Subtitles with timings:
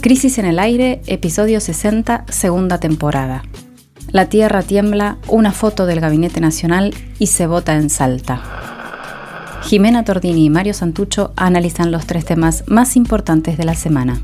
[0.00, 3.42] Crisis en el aire, episodio 60, segunda temporada.
[4.12, 8.42] La tierra tiembla, una foto del Gabinete Nacional y se vota en Salta.
[9.62, 14.20] Jimena Tordini y Mario Santucho analizan los tres temas más importantes de la semana.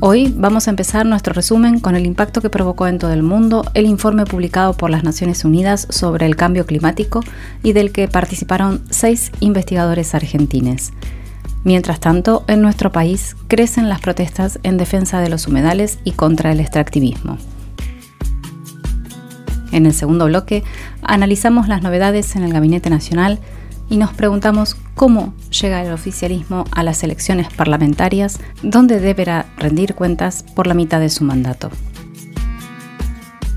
[0.00, 3.64] Hoy vamos a empezar nuestro resumen con el impacto que provocó en todo el mundo
[3.74, 7.20] el informe publicado por las Naciones Unidas sobre el cambio climático
[7.62, 10.92] y del que participaron seis investigadores argentines.
[11.64, 16.50] Mientras tanto, en nuestro país crecen las protestas en defensa de los humedales y contra
[16.50, 17.38] el extractivismo.
[19.70, 20.64] En el segundo bloque,
[21.02, 23.38] analizamos las novedades en el Gabinete Nacional
[23.88, 30.44] y nos preguntamos cómo llega el oficialismo a las elecciones parlamentarias, donde deberá rendir cuentas
[30.54, 31.70] por la mitad de su mandato.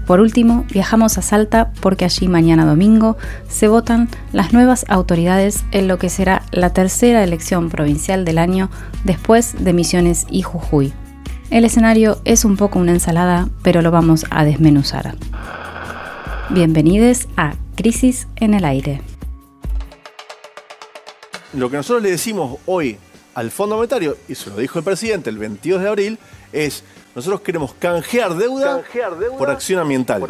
[0.05, 3.17] Por último, viajamos a Salta porque allí mañana domingo
[3.49, 8.69] se votan las nuevas autoridades en lo que será la tercera elección provincial del año
[9.03, 10.93] después de Misiones y Jujuy.
[11.49, 15.15] El escenario es un poco una ensalada, pero lo vamos a desmenuzar.
[16.49, 19.01] Bienvenidos a Crisis en el Aire
[21.55, 22.97] lo que nosotros le decimos hoy
[23.33, 26.19] al Fondo Monetario, y se lo dijo el presidente el 22 de abril,
[26.53, 26.83] es
[27.15, 28.83] nosotros queremos canjear deuda,
[29.37, 30.21] por, acción ambiental,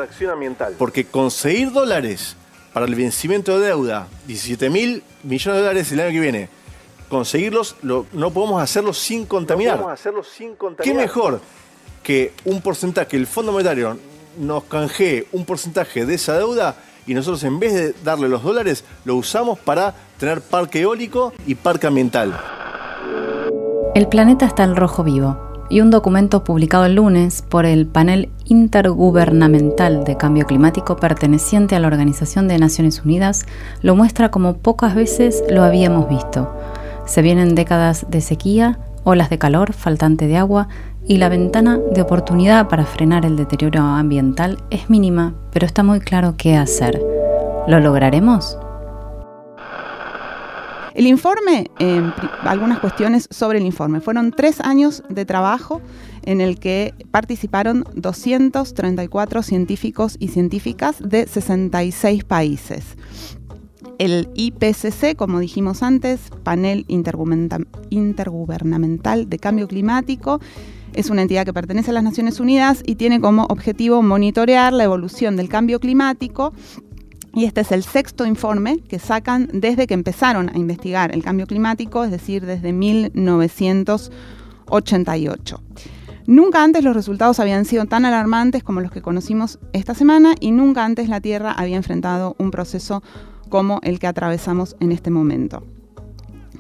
[0.78, 2.38] Porque conseguir dólares
[2.74, 6.50] para el vencimiento de deuda, 17 mil millones de dólares el año que viene,
[7.10, 9.84] conseguirlos, no podemos hacerlo sin contaminar.
[9.90, 10.96] hacerlo sin contaminar.
[10.96, 11.42] ¿Qué mejor
[12.04, 13.98] que un porcentaje, que el Fondo Monetario
[14.38, 16.76] nos canjee un porcentaje de esa deuda
[17.08, 21.56] y nosotros en vez de darle los dólares, lo usamos para tener parque eólico y
[21.56, 22.40] parque ambiental.
[23.96, 28.30] El planeta está al rojo vivo y un documento publicado el lunes por el panel
[28.46, 33.46] intergubernamental de cambio climático perteneciente a la Organización de Naciones Unidas
[33.82, 36.56] lo muestra como pocas veces lo habíamos visto.
[37.06, 40.68] Se vienen décadas de sequía, olas de calor, faltante de agua
[41.08, 46.00] y la ventana de oportunidad para frenar el deterioro ambiental es mínima, pero está muy
[46.00, 47.02] claro qué hacer.
[47.68, 48.58] ¿Lo lograremos?
[50.96, 51.70] El informe,
[52.44, 54.00] algunas cuestiones sobre el informe.
[54.00, 55.82] Fueron tres años de trabajo
[56.24, 62.96] en el que participaron 234 científicos y científicas de 66 países.
[63.98, 70.40] El IPCC, como dijimos antes, Panel Intergubernamental de Cambio Climático,
[70.94, 74.86] es una entidad que pertenece a las Naciones Unidas y tiene como objetivo monitorear la
[74.86, 76.54] evolución del cambio climático
[77.36, 81.46] y este es el sexto informe que sacan desde que empezaron a investigar el cambio
[81.46, 85.62] climático, es decir, desde 1988.
[86.28, 90.50] Nunca antes los resultados habían sido tan alarmantes como los que conocimos esta semana y
[90.52, 93.04] nunca antes la Tierra había enfrentado un proceso
[93.50, 95.64] como el que atravesamos en este momento.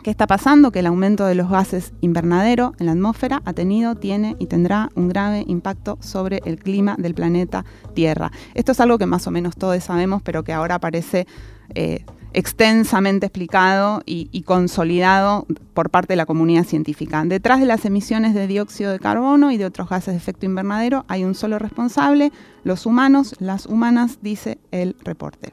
[0.05, 0.71] ¿Qué está pasando?
[0.71, 4.91] Que el aumento de los gases invernadero en la atmósfera ha tenido, tiene y tendrá
[4.93, 8.31] un grave impacto sobre el clima del planeta Tierra.
[8.53, 11.25] Esto es algo que más o menos todos sabemos, pero que ahora parece
[11.73, 17.23] eh, extensamente explicado y, consolidado por parte de la comunidad científica.
[17.25, 21.05] Detrás de las emisiones de dióxido de carbono y de otros gases de efecto invernadero
[21.07, 22.31] hay un solo responsable,
[22.63, 25.51] los humanos, las humanas, dice el reporte.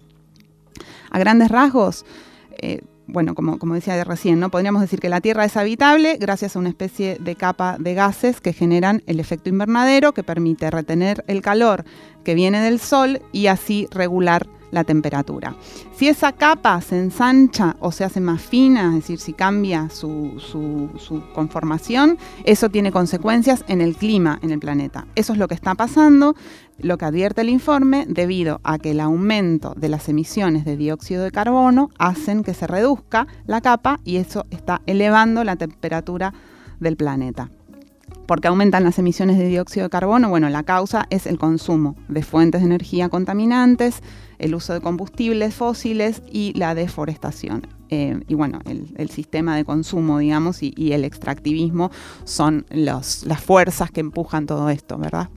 [1.10, 2.04] A grandes rasgos,
[2.60, 4.50] eh, bueno, como, como decía recién, ¿no?
[4.50, 8.40] podríamos decir que la Tierra es habitable gracias a una especie de capa de gases
[8.40, 11.84] que generan el efecto invernadero que permite retener el calor
[12.24, 15.54] que viene del Sol y así regular la temperatura.
[15.94, 20.90] Si esa capa se ensancha o se hace más fina, es decir, si cambia su,
[21.34, 25.06] conformación, eso tiene consecuencias en el clima en el planeta.
[25.14, 26.34] Eso es lo que está pasando,
[26.78, 31.22] lo que advierte el informe, debido a que el aumento de las emisiones de dióxido
[31.22, 36.32] de carbono hacen que se reduzca la capa y eso está elevando la temperatura
[36.80, 37.50] del planeta.
[38.32, 40.30] ¿Por qué aumentan las emisiones de dióxido de carbono?
[40.30, 44.02] Bueno, la causa es el consumo de fuentes de energía contaminantes,
[44.38, 47.66] el uso de combustibles fósiles y la deforestación.
[47.90, 51.90] Eh, y bueno, el, sistema de consumo, digamos, y, el extractivismo
[52.24, 55.28] son las fuerzas que empujan todo esto, ¿verdad?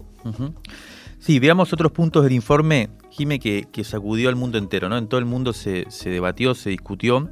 [1.20, 4.98] Sí, veamos otros puntos del informe, Jime, que, sacudió al mundo entero, ¿no?
[4.98, 7.30] En todo el mundo se debatió, se discutió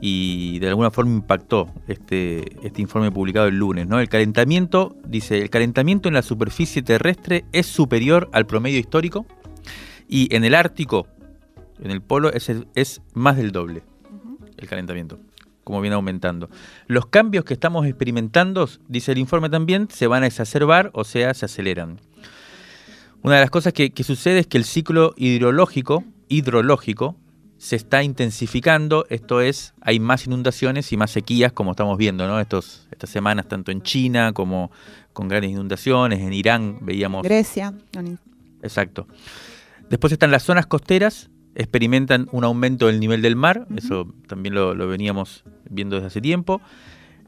[0.00, 3.86] y de alguna forma impactó este, este informe publicado el lunes.
[3.86, 4.00] ¿no?
[4.00, 9.26] El calentamiento, dice, el calentamiento en la superficie terrestre es superior al promedio histórico
[10.08, 11.06] y en el Ártico,
[11.82, 13.82] en el polo, es, es más del doble
[14.56, 15.18] el calentamiento,
[15.64, 16.50] como viene aumentando.
[16.86, 21.32] Los cambios que estamos experimentando, dice el informe también, se van a exacerbar, o sea,
[21.34, 22.00] se aceleran.
[23.22, 27.16] Una de las cosas que, que sucede es que el ciclo hidrológico, hidrológico
[27.60, 32.40] se está intensificando, esto es, hay más inundaciones y más sequías, como estamos viendo, ¿no?
[32.40, 34.70] Estos, estas semanas, tanto en China como
[35.12, 37.22] con grandes inundaciones, en Irán veíamos.
[37.22, 37.74] Grecia.
[38.62, 39.06] Exacto.
[39.90, 44.74] Después están las zonas costeras, experimentan un aumento del nivel del mar, eso también lo,
[44.74, 46.62] lo, veníamos viendo desde hace tiempo.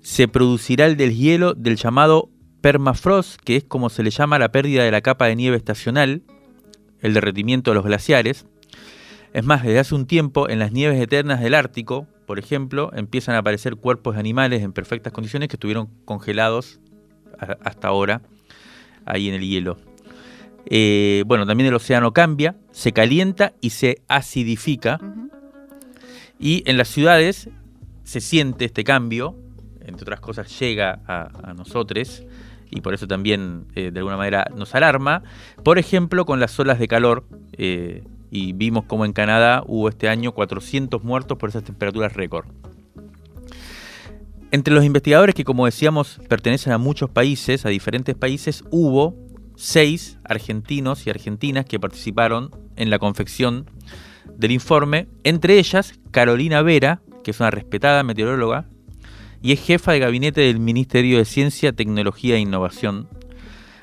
[0.00, 2.30] Se producirá el del hielo del llamado
[2.62, 6.22] permafrost, que es como se le llama la pérdida de la capa de nieve estacional,
[7.02, 8.46] el derretimiento de los glaciares.
[9.32, 13.34] Es más, desde hace un tiempo, en las nieves eternas del Ártico, por ejemplo, empiezan
[13.34, 16.80] a aparecer cuerpos de animales en perfectas condiciones que estuvieron congelados
[17.64, 18.22] hasta ahora
[19.06, 19.78] ahí en el hielo.
[20.66, 25.00] Eh, bueno, también el océano cambia, se calienta y se acidifica.
[26.38, 27.48] Y en las ciudades
[28.04, 29.36] se siente este cambio,
[29.80, 32.24] entre otras cosas llega a, nosotros
[32.70, 35.22] y por eso también eh, de alguna manera nos alarma.
[35.64, 38.02] Por ejemplo, con las olas de calor eh,
[38.34, 42.46] y vimos como en Canadá hubo este año 400 muertos por esas temperaturas récord.
[44.50, 49.14] Entre los investigadores que, como decíamos, pertenecen a muchos países, a diferentes países, hubo
[49.54, 53.66] seis argentinos y argentinas que participaron en la confección
[54.34, 58.66] del informe, entre ellas Carolina Vera, que es una respetada meteoróloga
[59.42, 63.08] y es jefa de gabinete del Ministerio de Ciencia, Tecnología e Innovación.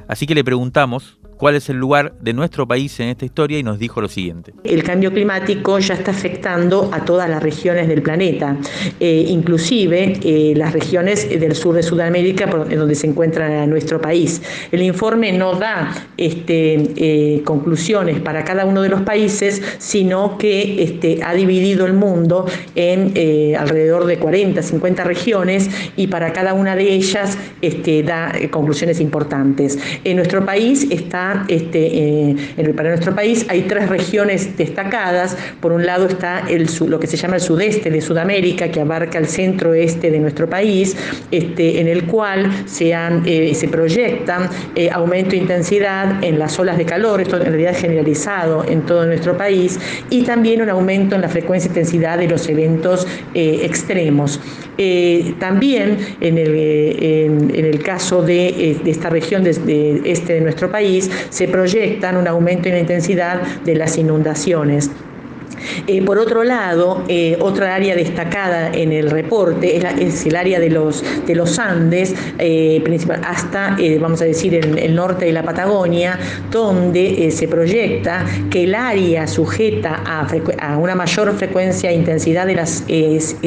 [0.08, 3.64] Así que le preguntamos cuál es el lugar de nuestro país en esta historia y
[3.64, 4.54] nos dijo lo siguiente.
[4.66, 8.58] El cambio climático ya está afectando a todas las regiones del planeta,
[9.00, 14.42] eh, inclusive eh, las regiones del sur de Sudamérica, donde se encuentra nuestro país.
[14.70, 20.84] El informe no da este, eh, conclusiones para cada uno de los países, sino que
[20.84, 23.14] este, ha dividido el mundo en
[23.56, 29.80] alrededor de 40, 50 regiones y para cada una de ellas este, da conclusiones importantes.
[30.04, 35.38] En nuestro país está este, eh, para nuestro país hay tres regiones destacadas.
[35.60, 36.44] Por un lado está
[36.88, 40.96] lo que se llama el sudeste de Sudamérica, que abarca el centro-este de nuestro país,
[41.32, 42.94] este, en el cual se,
[43.26, 47.72] eh, se proyecta eh, aumento de intensidad en las olas de calor, esto en realidad
[47.72, 49.80] es generalizado en todo nuestro país,
[50.10, 54.40] y también un aumento en la frecuencia e intensidad de los eventos extremos.
[55.40, 61.48] También en el, en, el caso de, esta región de, este de nuestro país, se
[61.48, 64.90] proyectan un aumento en la intensidad de las inundaciones.
[65.88, 70.70] Eh, por otro lado, eh, otra área destacada en el reporte es, el área de
[70.70, 72.84] los, de los Andes, eh,
[73.24, 76.20] hasta, vamos a decir, el, norte de la Patagonia,
[76.52, 82.84] donde se proyecta que el área sujeta a, una mayor frecuencia e intensidad de las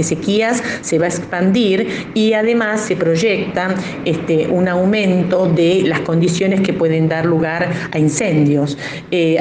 [0.00, 3.74] sequías se va a expandir y además se proyecta
[4.04, 8.78] este, un aumento de las condiciones que pueden dar lugar a incendios.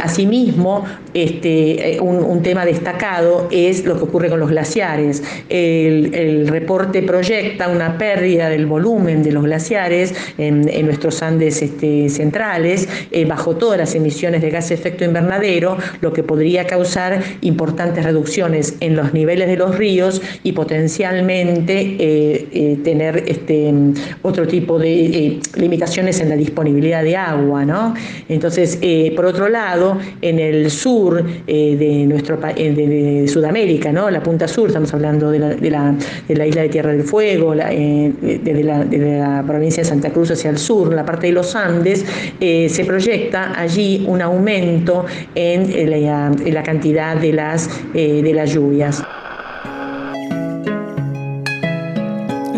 [0.02, 5.24] asimismo, este, un, un tema destacado es lo que ocurre con los glaciares.
[5.50, 12.88] El, reporte proyecta una pérdida del volumen de los glaciares en, nuestros Andes este, centrales,
[13.12, 18.04] eh, bajo todas las emisiones de gas de efecto invernadero, lo que podría causar importantes
[18.04, 23.74] reducciones en los niveles de los ríos y potencialmente eh, eh, tener este,
[24.22, 27.66] otro tipo de limitaciones en la disponibilidad de agua.
[27.66, 27.94] ¿no?
[28.30, 28.80] Entonces,
[29.16, 34.10] por otro lado, en el sur de nuestro país, de, Sudamérica, ¿no?
[34.10, 35.96] la punta sur, estamos hablando de la, de la,
[36.28, 40.32] de la isla de Tierra del Fuego, eh, desde, la, la, provincia de Santa Cruz
[40.32, 42.06] hacia el sur, la parte de los Andes,
[42.40, 49.04] eh, se proyecta allí un aumento en la, cantidad de las, eh, de las lluvias.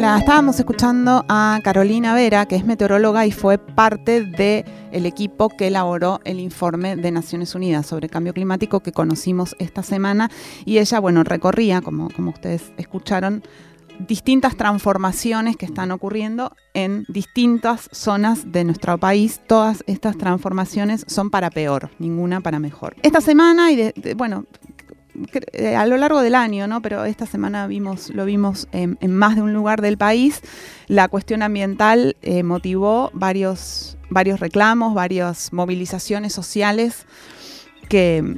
[0.03, 5.67] La estábamos escuchando a Carolina Vera, que es meteoróloga y fue parte del equipo que
[5.67, 10.29] elaboró el informe de Naciones Unidas sobre cambio climático que conocimos esta semana.
[10.65, 13.43] Y ella, bueno, recorría, como, como ustedes escucharon,
[13.97, 19.39] distintas transformaciones que están ocurriendo en distintas zonas de nuestro país.
[19.47, 22.97] Todas estas transformaciones son para peor, ninguna para mejor.
[23.03, 24.72] Esta semana, y bueno, eh,
[25.75, 26.81] a lo largo del año, ¿no?
[26.81, 30.41] pero esta semana vimos, lo vimos en, más de un lugar del país,
[30.87, 37.05] la cuestión ambiental eh, motivó varios, varios reclamos, varias movilizaciones sociales
[37.89, 38.37] que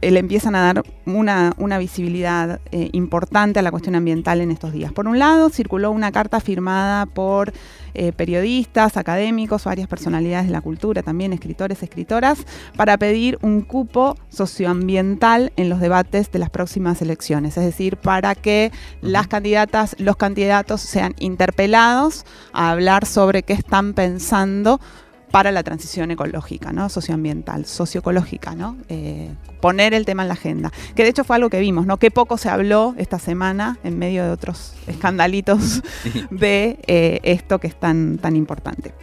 [0.00, 4.92] eh, le empiezan a dar una, visibilidad importante a la cuestión ambiental en estos días.
[4.92, 7.52] Por un lado, circuló una carta firmada por
[7.96, 12.44] eh, periodistas, académicos, varias personalidades de la cultura, también escritores, escritoras,
[12.76, 18.34] para pedir un cupo socioambiental en los debates de las próximas elecciones, es decir, para
[18.34, 24.80] que las candidatas, los candidatos sean interpelados a hablar sobre qué están pensando
[25.30, 26.88] para la transición ecológica, ¿no?
[26.88, 28.76] socioambiental, socioecológica, ¿no?
[28.88, 30.72] Eh, poner el tema en la agenda.
[30.94, 31.98] Que de hecho fue algo que vimos, ¿no?
[31.98, 35.82] Qué poco se habló esta semana en medio de otros escandalitos
[36.30, 38.94] de eh, esto que es tan, tan importante.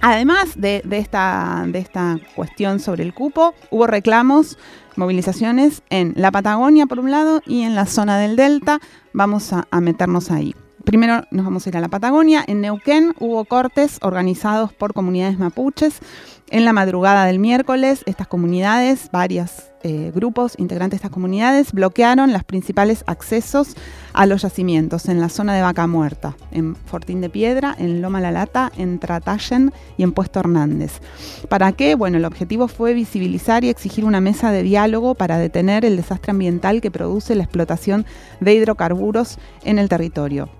[0.00, 4.58] Además de, esta, de esta cuestión sobre el cupo, hubo reclamos,
[4.96, 8.80] movilizaciones en la Patagonia por un lado y en la zona del Delta.
[9.14, 10.54] Vamos a meternos ahí.
[10.84, 12.44] Primero nos vamos a ir a la Patagonia.
[12.46, 16.00] En Neuquén hubo cortes organizados por comunidades mapuches.
[16.50, 22.34] En la madrugada del miércoles, estas comunidades, varios eh, grupos integrantes de estas comunidades, bloquearon
[22.34, 23.76] los principales accesos
[24.12, 28.20] a los yacimientos en la zona de Vaca Muerta, en Fortín de Piedra, en Loma
[28.20, 31.00] La Lata, en Tratayen y en Puesto Hernández.
[31.48, 31.94] ¿Para qué?
[31.94, 36.32] Bueno, el objetivo fue visibilizar y exigir una mesa de diálogo para detener el desastre
[36.32, 38.04] ambiental que produce la explotación
[38.40, 40.50] de hidrocarburos en el territorio.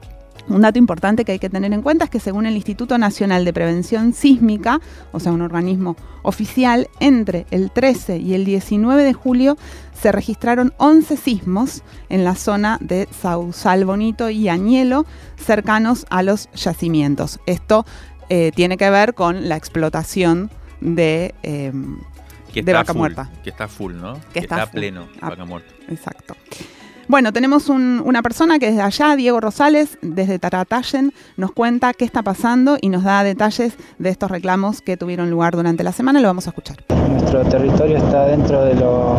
[0.46, 3.44] Un dato importante que hay que tener en cuenta es que según el Instituto Nacional
[3.44, 4.80] de Prevención Sísmica,
[5.12, 9.56] o sea, un organismo oficial, entre el 13 y el 19 de julio
[9.98, 16.50] se registraron 11 sismos en la zona de Sausal Bonito y Añelo, cercanos a los
[16.52, 17.40] yacimientos.
[17.46, 17.86] Esto
[18.28, 21.98] eh, tiene que ver con la explotación de, em,
[22.66, 23.30] vaca muerta.
[23.42, 24.20] Que está full, ¿no?
[24.32, 25.72] Que, está, pleno, ah, vaca muerta.
[25.88, 26.36] Exacto.
[27.06, 32.22] Bueno, tenemos una persona que desde allá, Diego Rosales, desde Taratayen, nos cuenta qué está
[32.22, 36.20] pasando y nos da detalles de estos reclamos que tuvieron lugar durante la semana.
[36.20, 36.78] Lo vamos a escuchar.
[37.10, 39.18] Nuestro territorio está dentro de lo,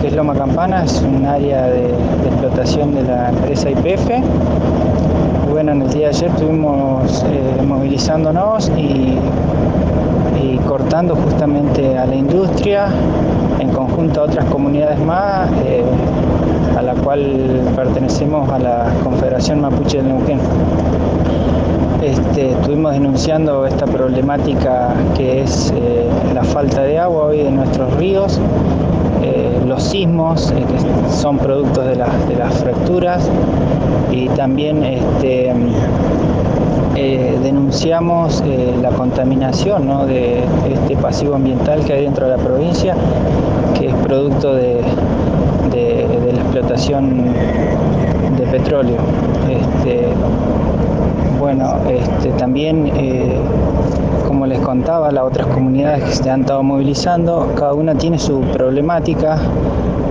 [0.00, 1.90] que es Loma Campana, es un área de,
[2.26, 4.10] explotación de la empresa IPF.
[5.50, 9.16] Bueno, en el día de ayer estuvimos eh, movilizándonos y,
[10.66, 12.88] cortando justamente a la industria
[13.58, 15.50] en conjunto a otras comunidades más.
[15.64, 15.82] Eh,
[16.78, 17.20] a la cual
[17.74, 20.38] pertenecemos a la Confederación Mapuche del Neuquén.
[22.00, 27.92] Este, estuvimos denunciando esta problemática que es eh, la falta de agua hoy en nuestros
[27.94, 28.38] ríos,
[29.24, 33.28] eh, los sismos eh, que son productos de, las fracturas
[34.12, 35.52] y también este,
[37.42, 38.42] denunciamos
[38.82, 42.94] la contaminación de este pasivo ambiental que hay dentro de la provincia,
[43.78, 44.80] que es producto de,
[46.68, 48.98] de petróleo.
[49.48, 50.08] Este,
[51.40, 53.38] bueno, este, también, eh,
[54.26, 58.40] como les contaba, las otras comunidades que se han estado movilizando, cada una tiene su
[58.40, 59.38] problemática.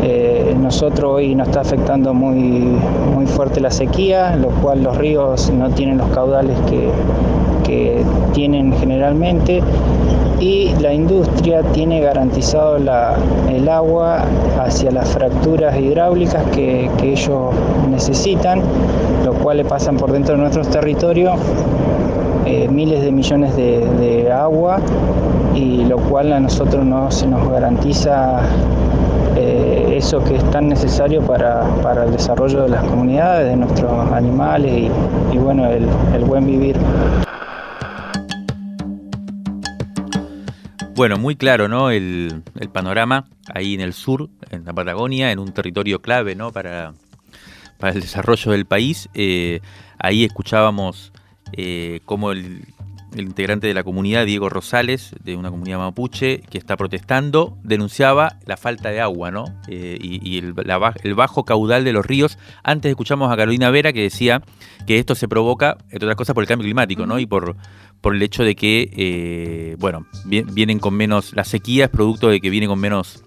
[0.03, 2.79] Eh, nosotros hoy nos está afectando muy,
[3.13, 6.89] muy fuerte la sequía, lo cual los ríos no tienen los caudales que,
[7.65, 9.61] que tienen generalmente
[10.39, 14.23] y la industria tiene garantizado el agua
[14.59, 17.53] hacia las fracturas hidráulicas que, ellos
[17.89, 18.61] necesitan,
[19.25, 21.39] lo cual le pasan por dentro de nuestros territorios
[22.45, 24.79] eh, miles de millones de, agua
[25.55, 28.41] y lo cual a nosotros no se nos garantiza
[29.35, 31.65] eh, eso que es tan necesario para,
[32.05, 34.91] el desarrollo de las comunidades, de nuestros animales
[35.31, 36.77] y, bueno, el buen vivir.
[40.97, 41.91] Bueno, muy claro, ¿no?
[41.91, 42.41] El,
[42.73, 46.51] panorama ahí en el sur, en la Patagonia, en un territorio clave, ¿no?
[46.51, 46.95] Para,
[47.77, 49.07] para el desarrollo del país.
[49.13, 49.59] Eh,
[49.99, 51.13] ahí escuchábamos
[51.53, 52.65] eh, cómo el,
[53.15, 58.57] integrante de la comunidad, Diego Rosales, de una comunidad mapuche, que está protestando, denunciaba la
[58.57, 59.45] falta de agua, ¿no?
[59.67, 60.55] Eh, y, el,
[61.03, 62.39] el, bajo caudal de los ríos.
[62.63, 64.41] Antes escuchamos a Carolina Vera que decía
[64.87, 67.19] que esto se provoca, entre otras cosas, por el cambio climático, ¿no?
[67.19, 67.55] Y por
[68.01, 72.39] por el hecho de que, eh, bueno, vienen con menos, la sequía es producto de
[72.39, 73.23] que viene con menos,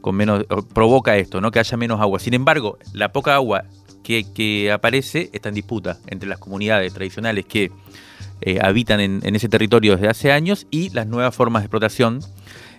[0.00, 1.50] con menos, provoca esto, ¿no?
[1.50, 2.18] Que haya menos agua.
[2.18, 3.64] Sin embargo, la poca agua
[4.02, 7.72] que, aparece está en disputa entre las comunidades tradicionales que
[8.40, 12.20] eh, habitan en, ese territorio desde hace años y las nuevas formas de explotación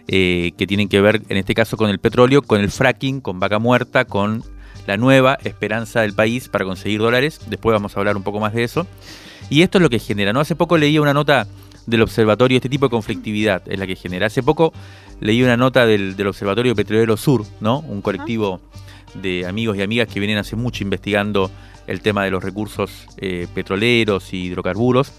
[0.08, 3.39] eh, que tienen que ver, en este caso, con el petróleo, con el fracking, con
[3.39, 4.44] vaca muerta, con
[4.86, 7.39] la nueva esperanza del país para conseguir dólares.
[7.48, 8.86] Después vamos a hablar un poco más de eso.
[9.50, 10.34] Y esto es lo que genera.
[10.34, 10.40] ¿no?
[10.40, 11.48] Hace poco leí una nota
[11.86, 14.28] del observatorio, este tipo de conflictividad es la que genera.
[14.28, 14.74] Hace poco
[15.20, 17.80] leí una nota del, Observatorio Petrolero Sur, ¿no?
[17.80, 18.60] Un colectivo
[19.14, 21.52] de amigos y amigas que vienen hace mucho investigando
[21.88, 25.14] el tema de los recursos eh, petroleros y hidrocarburos,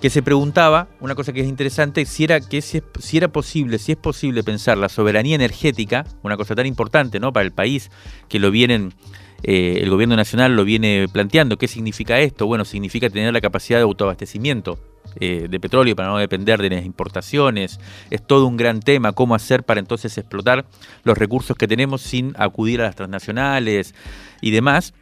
[0.00, 3.78] que se preguntaba, una cosa que es interesante, si era, que si, si, era posible,
[3.78, 7.32] si es posible pensar la soberanía energética, una cosa tan importante ¿no?
[7.32, 7.90] para el país,
[8.28, 8.94] que lo vienen
[9.42, 11.56] eh, el gobierno nacional lo viene planteando.
[11.58, 12.46] ¿Qué significa esto?
[12.46, 14.78] Bueno, significa tener la capacidad de autoabastecimiento
[15.18, 17.80] eh, de petróleo para no depender de las importaciones.
[18.10, 20.66] Es todo un gran tema, cómo hacer para entonces explotar
[21.04, 23.94] los recursos que tenemos sin acudir a las transnacionales
[24.40, 24.94] y demás.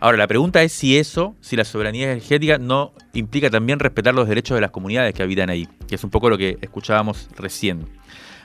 [0.00, 4.28] Ahora, la pregunta es si eso, si la soberanía energética no implica también respetar los
[4.28, 7.97] derechos de las comunidades que habitan ahí, que es un poco lo que escuchábamos recién.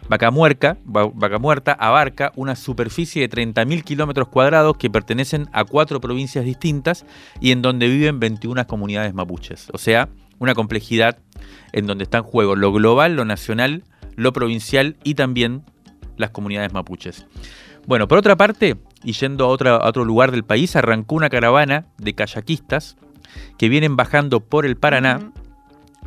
[0.09, 7.05] Vaca, Muerta, abarca una superficie de 30.000 kilómetros cuadrados que pertenecen a cuatro provincias distintas
[7.39, 9.69] y en donde viven 21 comunidades mapuches.
[9.73, 11.17] O sea, una complejidad
[11.71, 13.83] en donde está en juego lo global, lo nacional,
[14.15, 15.63] lo provincial y también
[16.17, 17.25] las comunidades mapuches.
[17.85, 22.13] Bueno, por otra parte, y yendo a, otro lugar del país, arrancó una caravana de
[22.13, 22.97] kayakistas
[23.57, 25.31] que vienen bajando por el Paraná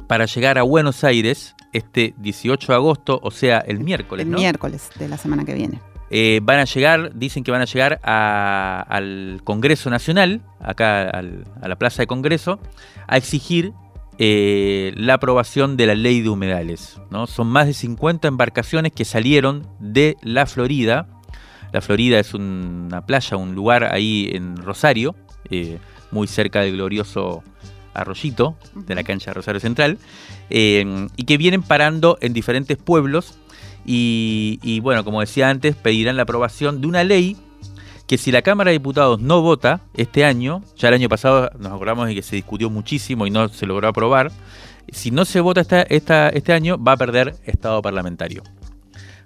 [0.06, 4.26] para llegar a Buenos Aires este 18 de agosto, o sea, el miércoles.
[4.26, 5.80] El miércoles de la semana que viene.
[6.10, 11.76] Eh, van a llegar, dicen que van a llegar al Congreso Nacional, acá a la
[11.76, 12.60] Plaza de Congreso,
[13.08, 13.72] a exigir
[14.18, 17.00] eh, la aprobación de la ley de humedales.
[17.10, 17.26] ¿no?
[17.26, 21.08] Son más de 50 embarcaciones que salieron de la Florida.
[21.72, 25.16] La Florida es una playa, un lugar ahí en Rosario,
[25.50, 25.78] eh,
[26.12, 27.42] muy cerca del glorioso
[28.00, 29.98] Arroyito, de la cancha de Rosario Central,
[30.50, 33.38] eh, y que vienen parando en diferentes pueblos.
[33.84, 37.36] Y, y bueno, como decía antes, pedirán la aprobación de una ley
[38.06, 41.72] que si la Cámara de Diputados no vota este año, ya el año pasado nos
[41.72, 44.30] acordamos de que se discutió muchísimo y no se logró aprobar,
[44.88, 48.42] si no se vota esta, este año va a perder estado parlamentario.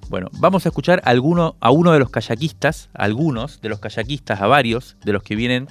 [0.08, 4.40] Bueno, vamos a escuchar a, alguno, a uno de los kayakistas, algunos de los kayakistas,
[4.40, 5.68] a varios de los que vienen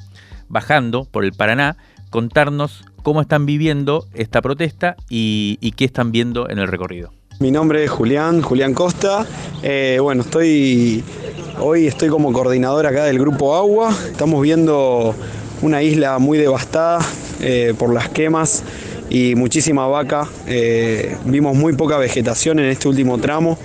[0.48, 1.78] bajando por el Paraná,
[2.10, 7.12] contarnos cómo están viviendo esta protesta y, qué están viendo en el recorrido.
[7.40, 9.26] Mi nombre es Julián, Julián Costa.
[9.64, 11.04] Eh, bueno, estoy
[11.62, 13.94] Hoy estoy como coordinador acá del Grupo Agua.
[14.10, 15.14] Estamos viendo
[15.62, 17.00] una isla muy devastada
[17.42, 18.64] eh, por las quemas
[19.10, 20.28] y muchísima vaca.
[20.48, 23.58] Eh, vimos muy poca vegetación en este último tramo.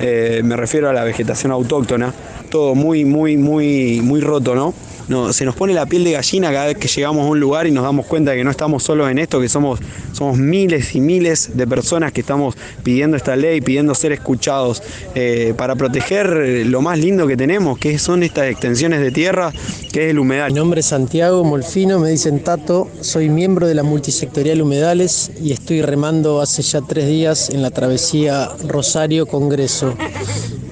[0.00, 2.12] Me refiero a la vegetación autóctona.
[2.50, 4.74] Todo muy, muy, muy, muy roto, ¿no?
[5.08, 7.66] No, se nos pone la piel de gallina cada vez que llegamos a un lugar
[7.66, 9.80] y nos damos cuenta de que no estamos solos en esto, que somos,
[10.12, 14.82] somos miles y miles de personas que estamos pidiendo esta ley, pidiendo ser escuchados
[15.14, 19.52] eh, para proteger lo más lindo que tenemos, que son estas extensiones de tierra,
[19.92, 20.50] que es el humedal.
[20.50, 25.52] Mi nombre es Santiago Molfino, me dicen Tato, soy miembro de la multisectorial Humedales y
[25.52, 29.94] estoy remando hace ya tres días en la travesía Rosario Congreso.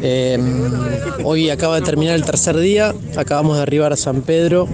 [0.03, 0.71] Em,
[1.25, 4.67] hoy acaba de terminar el tercer día, acabamos de arribar a San Pedro.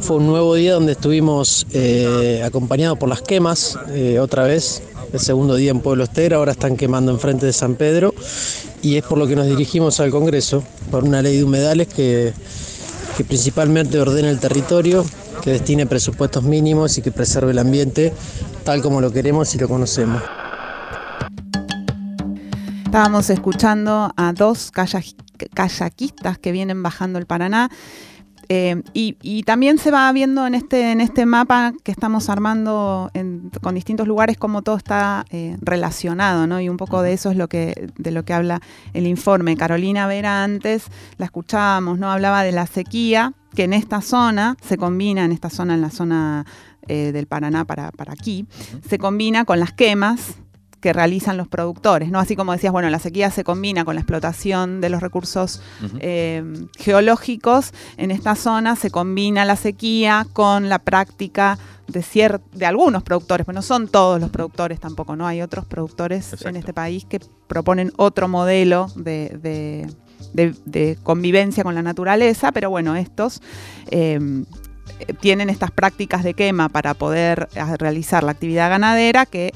[0.00, 5.20] Fue un nuevo día donde estuvimos eh, acompañados por las quemas, eh, otra vez, el
[5.20, 8.12] segundo día en Pueblo Estera, ahora están quemando enfrente de San Pedro
[8.82, 12.32] y es por lo que nos dirigimos al Congreso, por una ley de humedales que,
[13.16, 15.04] que principalmente ordene el territorio,
[15.42, 18.12] que destine presupuestos mínimos y que preserve el ambiente
[18.64, 20.20] tal como lo queremos y lo conocemos.
[22.96, 27.68] Estábamos escuchando a dos kayakistas que vienen bajando el Paraná.
[28.48, 33.10] Eh, y, también se va viendo en este, en este mapa que estamos armando
[33.60, 36.58] con distintos lugares cómo todo está eh, relacionado, ¿no?
[36.58, 38.62] Y un poco de eso es lo que, de lo que habla
[38.94, 39.58] el informe.
[39.58, 40.86] Carolina Vera antes,
[41.18, 42.10] la escuchábamos, ¿no?
[42.10, 45.90] Hablaba de la sequía, que en esta zona se combina, en esta zona, en la
[45.90, 46.46] zona
[46.88, 48.46] eh, del Paraná para, para aquí,
[48.88, 50.36] se combina con las quemas
[50.80, 52.18] que realizan los productores, ¿no?
[52.18, 55.62] Así como decías, bueno, la sequía se combina con la explotación de los recursos
[56.00, 56.44] eh,
[56.78, 61.58] geológicos, en esta zona se combina la sequía con la práctica
[61.88, 65.26] de, de algunos productores, pero no son todos los productores tampoco, ¿no?
[65.26, 69.88] Hay otros productores en este país que proponen otro modelo de,
[71.02, 73.40] convivencia con la naturaleza, pero bueno, estos
[73.90, 74.18] eh,
[75.20, 79.52] tienen estas prácticas de quema para poder eh, realizar la actividad ganadera que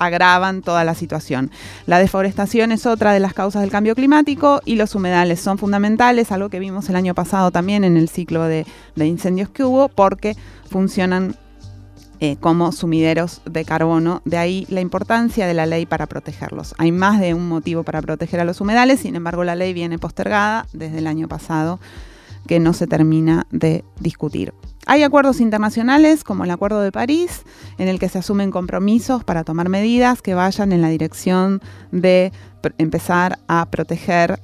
[0.00, 1.52] agravan toda la situación.
[1.86, 6.32] La deforestación es otra de las causas del cambio climático y los humedales son fundamentales,
[6.32, 10.36] algo que vimos el año pasado también en el ciclo de, incendios que hubo, porque
[10.68, 11.36] funcionan
[12.20, 14.22] eh, como sumideros de carbono.
[14.24, 16.74] De ahí la importancia de la ley para protegerlos.
[16.78, 19.98] Hay más de un motivo para proteger a los humedales, sin embargo la ley viene
[19.98, 21.78] postergada desde el año pasado
[22.50, 24.52] que no se termina de discutir.
[24.86, 27.44] Hay acuerdos internacionales como el Acuerdo de París,
[27.78, 32.32] en el que se asumen compromisos para tomar medidas que vayan en la dirección de
[32.76, 34.40] empezar a proteger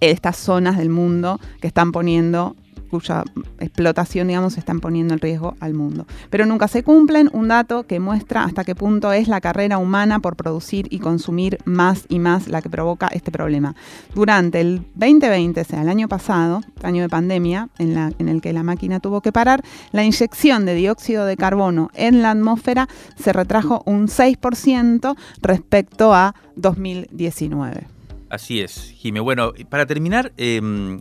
[0.00, 2.56] estas zonas del mundo que están poniendo
[2.90, 3.24] cuya
[3.58, 6.06] explotación, digamos, están poniendo en riesgo al mundo.
[6.28, 10.20] Pero nunca se cumplen, un dato que muestra hasta qué punto es la carrera humana
[10.20, 13.74] por producir y consumir más y más la que provoca este problema.
[14.14, 18.62] Durante el 2020, o sea, el año pasado, año de pandemia, en el que la
[18.62, 23.82] máquina tuvo que parar, la inyección de dióxido de carbono en la atmósfera se retrajo
[23.86, 27.86] un 6% respecto a 2019.
[28.28, 29.20] Así es, Jimé.
[29.20, 31.00] Bueno, para terminar, em,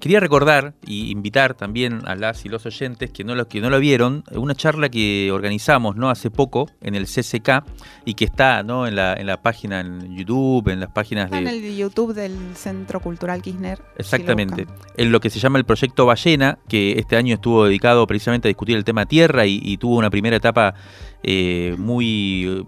[0.00, 3.70] Quería recordar y invitar también a las y los oyentes que no lo, que no
[3.70, 6.10] lo vieron, una charla que organizamos ¿no?
[6.10, 7.64] hace poco en el CCK
[8.04, 8.86] y que está ¿no?
[8.86, 11.42] en, la, en la página en YouTube, en las páginas Está de...
[11.42, 13.78] en el YouTube del Centro Cultural Kirchner.
[13.78, 14.66] si lo Exactamente.
[14.96, 18.50] En lo que se llama el proyecto Ballena, que este año estuvo dedicado precisamente a
[18.50, 20.74] discutir el tema tierra y, y tuvo una primera etapa
[21.22, 22.64] eh, muy eh,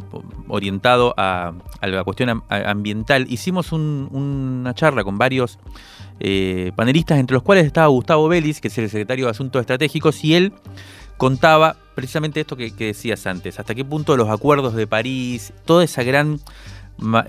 [0.48, 3.26] orientado a, a la cuestión ambiental.
[3.28, 5.58] Hicimos un- una charla con varios
[6.18, 10.24] eh, panelistas, entre los cuales estaba Gustavo Vélez, que es el secretario de Asuntos Estratégicos,
[10.24, 10.52] y él
[11.18, 16.02] contaba precisamente esto que, decías antes, hasta qué punto los acuerdos de París, toda esa
[16.02, 16.40] gran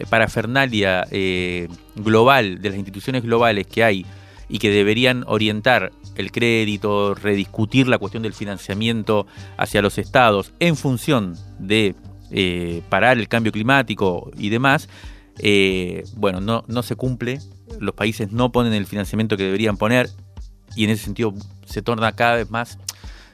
[0.09, 4.05] parafernalia eh, global de las instituciones globales que hay
[4.47, 10.77] y que deberían orientar el crédito, rediscutir la cuestión del financiamiento hacia los estados en
[10.77, 11.95] función de
[12.31, 14.87] eh, parar el cambio climático y demás,
[16.15, 17.39] bueno, no, no se cumple,
[17.79, 20.09] los países no ponen el financiamiento que deberían poner
[20.75, 21.33] y en ese sentido
[21.65, 22.77] se torna cada vez más,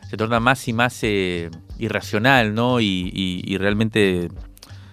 [0.09, 2.79] se torna más y más eh, irracional, ¿no?
[2.79, 4.29] Y, realmente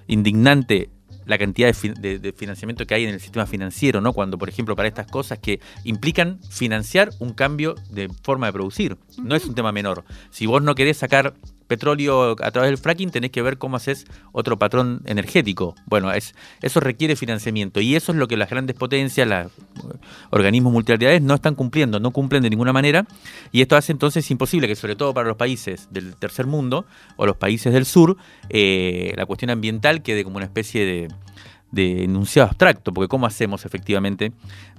[0.07, 0.91] indignante
[1.27, 4.13] la cantidad de financiamiento que hay en el sistema financiero, ¿no?
[4.13, 8.99] Cuando, por ejemplo, para estas cosas que implican financiar un cambio de forma de producir.
[9.23, 10.05] No es un tema menor.
[10.31, 11.35] Si vos no querés sacar
[11.71, 15.77] petróleo a través del fracking, tenés que ver cómo haces otro patrón energético.
[15.87, 19.53] Bueno, es, eso requiere financiamiento y eso es lo que las grandes potencias, los
[20.31, 23.07] organismos multilaterales no están cumpliendo, no cumplen de ninguna manera
[23.53, 27.25] y esto hace entonces imposible que sobre todo para los países del tercer mundo o
[27.25, 28.17] los países del sur,
[28.49, 31.09] eh, la cuestión ambiental quede como una especie de,
[31.71, 34.33] de enunciado abstracto, porque ¿cómo hacemos efectivamente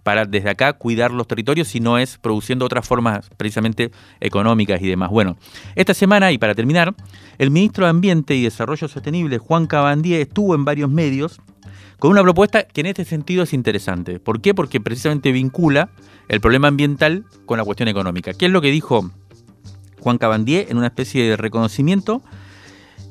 [0.03, 4.87] para desde acá cuidar los territorios si no es produciendo otras formas precisamente económicas y
[4.87, 5.09] demás?
[5.09, 5.37] Bueno,
[5.75, 6.93] esta semana y para terminar,
[7.37, 11.39] el ministro de Ambiente y Desarrollo Sostenible, Juan Cabandier, estuvo en varios medios
[11.99, 14.19] con una propuesta que en este sentido es interesante.
[14.19, 14.55] ¿Por qué?
[14.55, 15.89] Porque precisamente vincula
[16.29, 18.33] el problema ambiental con la cuestión económica.
[18.33, 19.11] ¿Qué es lo que dijo
[19.99, 22.23] Juan Cabandier en una especie de reconocimiento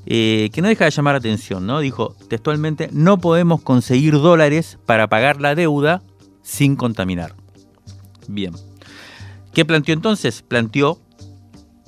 [0.06, 1.80] eh, que no deja de llamar la atención, ¿no?
[1.80, 6.02] Dijo textualmente, no podemos conseguir dólares para pagar la deuda
[6.42, 7.34] sin contaminar.
[8.28, 8.52] Bien.
[9.52, 10.42] ¿Qué planteó entonces?
[10.42, 11.00] Planteó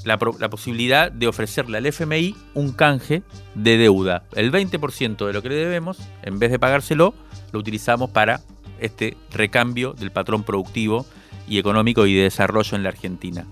[0.04, 3.22] la, la posibilidad de ofrecerle al FMI un canje
[3.54, 4.24] de deuda.
[4.34, 7.14] El 20% de lo que le debemos, en vez de pagárselo,
[7.52, 8.40] lo utilizamos para
[8.80, 11.06] este recambio del patrón productivo
[11.48, 13.46] y económico y de desarrollo en la Argentina.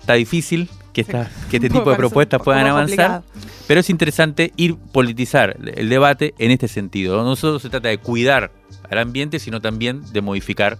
[0.00, 3.62] Está difícil que, esta- que este tipo de propuestas puedan avanzar, complicado.
[3.66, 7.22] pero es interesante ir politizar el debate en este sentido.
[7.24, 8.52] No solo se trata de cuidar
[8.90, 10.78] al ambiente, sino también de modificar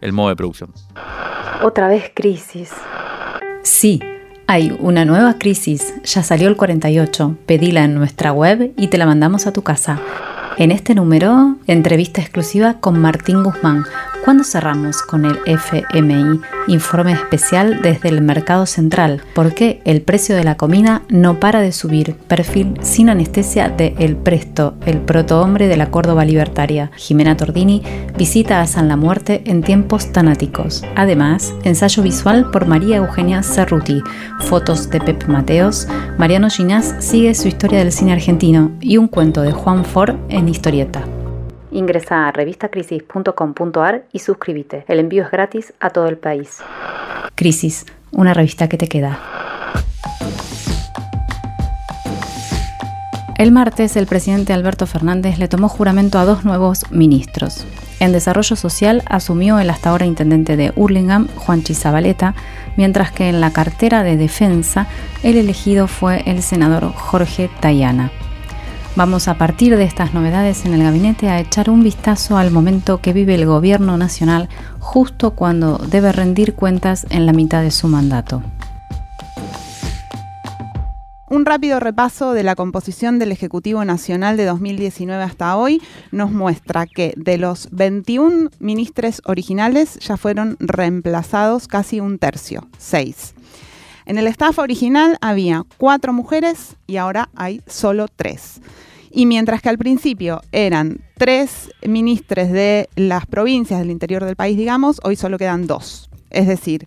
[0.00, 0.72] el modo de producción.
[1.62, 2.70] Otra vez crisis.
[3.62, 4.00] Sí,
[4.48, 5.94] hay una nueva crisis.
[6.04, 7.36] Ya salió el 48.
[7.46, 10.00] Pedila en nuestra web y te la mandamos a tu casa.
[10.58, 13.84] En este número, entrevista exclusiva con Martín Guzmán.
[14.24, 16.40] ¿Cuándo cerramos con el FMI?
[16.68, 19.20] Informe especial desde el mercado central.
[19.34, 22.14] ¿Por qué el precio de la comida no para de subir?
[22.28, 26.92] Perfil sin anestesia de El Presto, el protohombre de la Córdoba libertaria.
[26.94, 27.82] Jimena Tordini
[28.16, 30.84] visita a San la Muerte en tiempos tanáticos.
[30.94, 34.02] Además, ensayo visual por María Eugenia Cerruti,
[34.38, 39.42] fotos de Pep Mateos, Mariano Ginás sigue su historia del cine argentino y un cuento
[39.42, 41.04] de Juan Ford en historieta.
[41.70, 44.84] Ingresa a revistacrisis.com.ar y suscríbete.
[44.88, 46.58] El envío es gratis a todo el país.
[47.34, 49.18] Crisis, una revista que te queda.
[53.38, 57.66] El martes, el presidente Alberto Fernández le tomó juramento a dos nuevos ministros.
[57.98, 62.34] En Desarrollo Social asumió el hasta ahora intendente de Hurlingham, Juan Chizabaleta,
[62.76, 64.86] mientras que en la cartera de Defensa
[65.22, 68.12] el elegido fue el senador Jorge Tayana.
[68.94, 73.00] Vamos a partir de estas novedades en el gabinete a echar un vistazo al momento
[73.00, 74.50] que vive el gobierno nacional
[74.80, 78.42] justo cuando debe rendir cuentas en la mitad de su mandato.
[81.30, 86.84] Un rápido repaso de la composición del Ejecutivo Nacional de 2019 hasta hoy nos muestra
[86.84, 93.34] que de los 21 ministros originales ya fueron reemplazados casi un tercio, seis.
[94.06, 98.60] En el staff original había cuatro mujeres y ahora hay solo tres.
[99.10, 104.56] Y mientras que al principio eran tres ministres de las provincias del interior del país,
[104.56, 106.08] digamos, hoy solo quedan dos.
[106.30, 106.86] Es decir,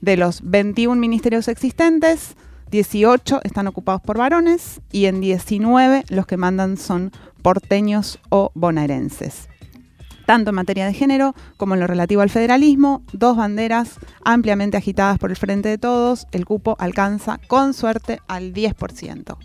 [0.00, 2.34] de los 21 ministerios existentes,
[2.70, 9.49] 18 están ocupados por varones y en 19 los que mandan son porteños o bonaerenses.
[10.30, 15.18] Tanto en materia de género como en lo relativo al federalismo, dos banderas ampliamente agitadas
[15.18, 19.36] por el Frente de Todos, el cupo alcanza con suerte al 10%.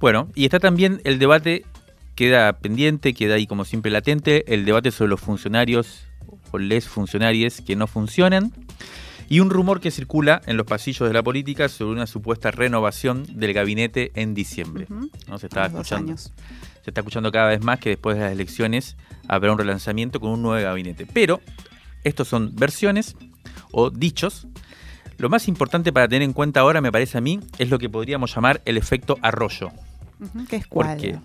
[0.00, 1.64] Bueno, y está también el debate,
[2.16, 6.04] queda pendiente, queda ahí como siempre latente, el debate sobre los funcionarios
[6.50, 8.52] o les funcionarios que no funcionan
[9.30, 13.24] y un rumor que circula en los pasillos de la política sobre una supuesta renovación
[13.38, 14.86] del gabinete en diciembre.
[15.28, 15.38] ¿no?
[15.38, 16.14] Se, está escuchando,
[16.84, 20.30] se está escuchando cada vez más que después de las elecciones habrá un relanzamiento con
[20.30, 21.06] un nuevo gabinete.
[21.10, 21.40] Pero
[22.04, 23.16] estos son versiones
[23.72, 24.46] o dichos.
[25.16, 27.88] Lo más importante para tener en cuenta ahora, me parece a mí, es lo que
[27.88, 29.70] podríamos llamar el efecto arroyo.
[30.48, 31.22] ¿Qué es cuál?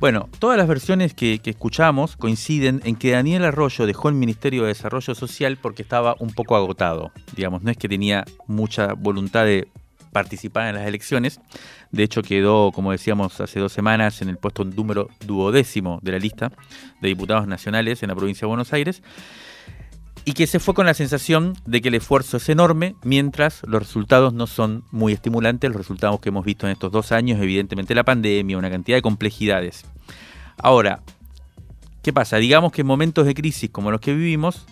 [0.00, 4.68] Bueno, todas las versiones que, escuchamos coinciden en que Daniel Arroyo dejó el Ministerio de
[4.68, 7.10] Desarrollo Social porque estaba un poco agotado.
[7.34, 9.66] Digamos, no es que tenía mucha voluntad de
[10.12, 11.40] participar en las elecciones.
[11.90, 16.18] De hecho, quedó, como decíamos hace dos semanas, en el puesto número duodécimo de la
[16.18, 16.52] lista
[17.00, 19.02] de diputados nacionales en la provincia de Buenos Aires
[20.28, 23.80] y que se fue con la sensación de que el esfuerzo es enorme, mientras los
[23.80, 27.94] resultados no son muy estimulantes, los resultados que hemos visto en estos dos años, evidentemente
[27.94, 29.86] la pandemia, una cantidad de complejidades.
[30.58, 31.00] Ahora,
[32.02, 32.36] ¿qué pasa?
[32.36, 34.66] Digamos que en momentos de crisis como los que vivimos,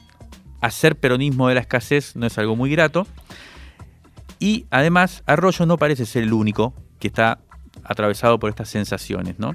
[0.61, 3.07] hacer peronismo de la escasez no es algo muy grato,
[4.39, 7.39] y además Arroyo no parece ser el único que está
[7.85, 9.55] atravesado por estas sensaciones, ¿no?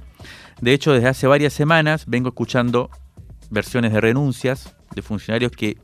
[0.61, 2.89] De hecho, desde hace varias semanas vengo escuchando
[3.49, 5.77] versiones de renuncias de funcionarios que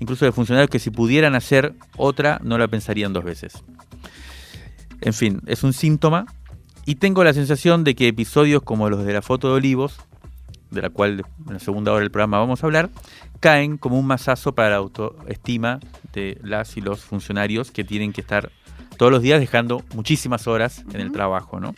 [0.00, 3.64] incluso de funcionarios que si pudieran hacer otra no la pensarían dos veces.
[5.00, 6.26] En fin, es un síntoma
[6.86, 9.96] y tengo la sensación de que episodios como los de la foto de Olivos,
[10.70, 12.90] de la cual en la segunda hora del programa vamos a hablar,
[13.40, 15.80] caen como un masazo para la autoestima
[16.12, 18.50] de las y los funcionarios que tienen que estar
[18.96, 21.74] todos los días dejando muchísimas horas en el trabajo, ¿no?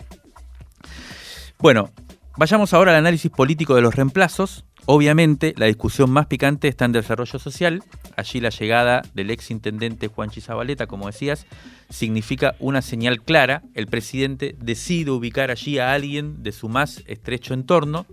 [1.59, 1.91] Bueno,
[2.37, 6.93] vayamos ahora al análisis político de los reemplazos Obviamente, la discusión más picante está en
[6.93, 7.83] desarrollo social.
[8.17, 11.45] Allí la llegada del ex intendente Juan Chizabaleta, como decías,
[11.91, 13.63] significa una señal clara.
[13.75, 18.07] El presidente decide ubicar allí a alguien de su más estrecho entorno,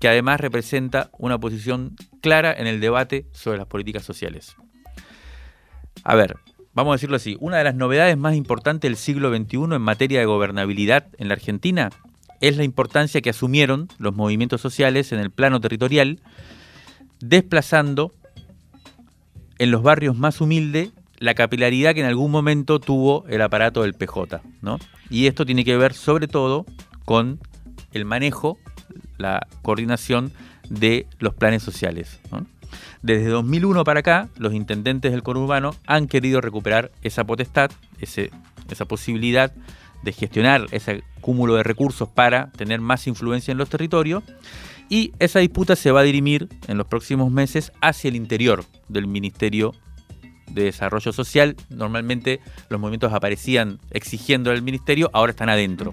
[0.00, 4.56] que además representa una posición clara en el debate sobre las políticas sociales.
[6.04, 6.36] A ver,
[6.74, 10.20] vamos a decirlo así, una de las novedades más importantes del siglo XXI en materia
[10.20, 11.90] de gobernabilidad en la Argentina
[12.40, 16.18] es la importancia que asumieron los movimientos sociales en el plano territorial,
[17.20, 18.12] desplazando
[19.58, 23.94] en los barrios más humildes la capilaridad que en algún momento tuvo el aparato del
[23.94, 24.42] PJ.
[24.60, 24.78] ¿no?
[25.08, 26.66] Y esto tiene que ver sobre todo
[27.04, 27.38] con
[27.92, 28.58] el manejo,
[29.18, 30.32] la coordinación
[30.68, 32.18] de los planes sociales.
[33.02, 39.52] Desde 2001 para acá, los intendentes del conurbano han querido recuperar esa potestad, esa posibilidad
[40.02, 44.24] de gestionar ese cúmulo de recursos para tener más influencia en los territorios.
[44.88, 49.06] Y esa disputa se va a dirimir en los próximos meses hacia el interior del
[49.06, 49.72] Ministerio
[50.50, 51.56] de Desarrollo Social.
[51.70, 55.92] Normalmente los movimientos aparecían exigiendo al ministerio, ahora están adentro.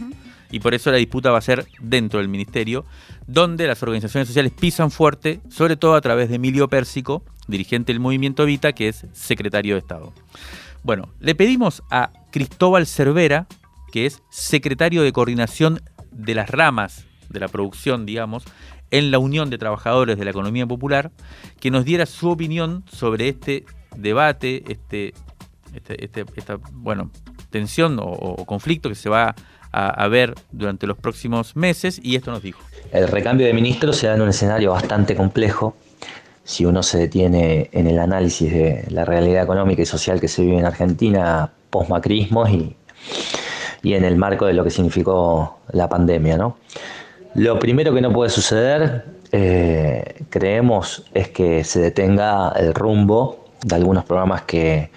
[0.51, 2.85] Y por eso la disputa va a ser dentro del ministerio,
[3.27, 7.99] donde las organizaciones sociales pisan fuerte, sobre todo a través de Emilio Pérsico, dirigente del
[7.99, 10.13] movimiento Vita, que es secretario de Estado.
[10.83, 13.47] Bueno, le pedimos a Cristóbal Cervera,
[13.91, 15.81] que es secretario de coordinación
[16.11, 18.43] de las ramas de la producción, digamos,
[18.91, 21.11] en la Unión de Trabajadores de la Economía Popular,
[21.59, 25.13] que nos diera su opinión sobre este debate, este,
[25.73, 27.11] este, este esta bueno,
[27.49, 29.35] tensión o, conflicto que se va
[29.71, 32.61] a, ver durante los próximos meses, y esto nos dijo.
[32.91, 35.75] El recambio de ministros se da en un escenario bastante complejo.
[36.43, 40.41] Si uno se detiene en el análisis de la realidad económica y social que se
[40.41, 42.75] vive en Argentina, postmacrismos y
[43.81, 46.37] y en el marco de lo que significó la pandemia.
[46.37, 46.57] ¿no?
[47.35, 53.75] Lo primero que no puede suceder, eh, creemos, es que se detenga el rumbo de
[53.75, 54.89] algunos programas que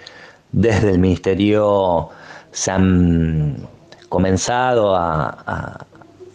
[0.51, 2.09] desde el Ministerio
[2.51, 3.57] se han
[4.13, 5.87] comenzado a,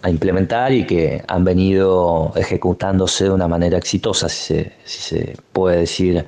[0.09, 6.25] implementar y que han venido ejecutándose de una manera exitosa, si se puede decir,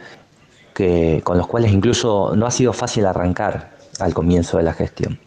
[0.75, 5.19] que, con los cuales incluso no ha sido fácil arrancar al comienzo de la gestión.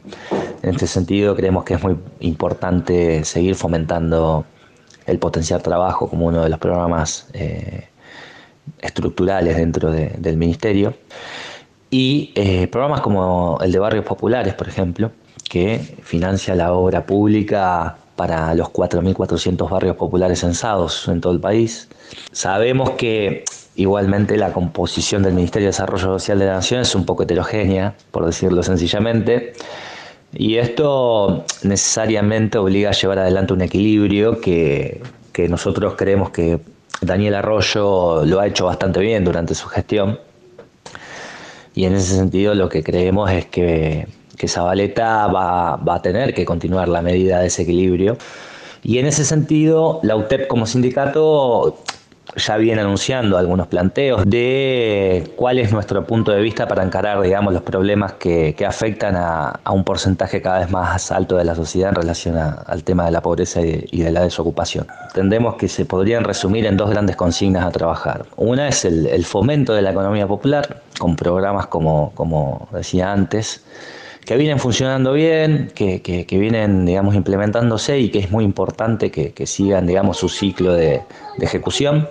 [0.62, 4.46] En este sentido, creemos que es muy importante seguir fomentando
[5.06, 7.88] el potencial trabajo como uno de los programas eh,
[8.80, 10.94] estructurales dentro del Ministerio.
[11.90, 15.12] Y eh, programas como el de Barrios Populares, por ejemplo,
[15.54, 21.90] que financia la obra pública para los 4.400 barrios populares censados en todo el país.
[22.32, 23.44] Sabemos que
[23.76, 27.94] igualmente la composición del Ministerio de Desarrollo Social de la Nación es un poco heterogénea,
[28.10, 29.54] por decirlo sencillamente.
[30.34, 35.04] Y esto necesariamente obliga a llevar adelante un equilibrio que,
[35.50, 36.62] nosotros creemos que
[37.02, 40.18] Daniel Arroyo lo ha hecho bastante bien durante su gestión.
[41.76, 46.34] Y en ese sentido lo que creemos es que, que Zabaleta va, va, a tener
[46.34, 48.18] que continuar la medida de ese equilibrio.
[48.84, 51.78] Y en ese sentido, la UTEP como sindicato
[52.36, 57.54] ya viene anunciando algunos planteos de cuál es nuestro punto de vista para encarar, digamos,
[57.54, 61.96] los problemas que, afectan a, un porcentaje cada vez más alto de la sociedad en
[61.96, 64.88] relación al tema de la pobreza y, de la desocupación.
[65.08, 68.26] Entendemos que se podrían resumir en dos grandes consignas a trabajar.
[68.38, 73.64] Una es el, fomento de la economía popular, con programas como, como decía antes,
[74.26, 79.86] que vienen funcionando bien, que, vienen, digamos, implementándose y que es muy importante que, sigan,
[79.86, 81.02] digamos, su ciclo de,
[81.40, 82.10] ejecución.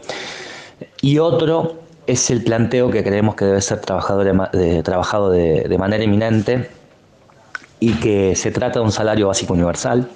[1.00, 6.04] Y otro es el planteo que creemos que debe ser trabajado de, trabajado de, manera
[6.04, 6.68] eminente
[7.80, 10.08] y que se trata de un salario básico universal,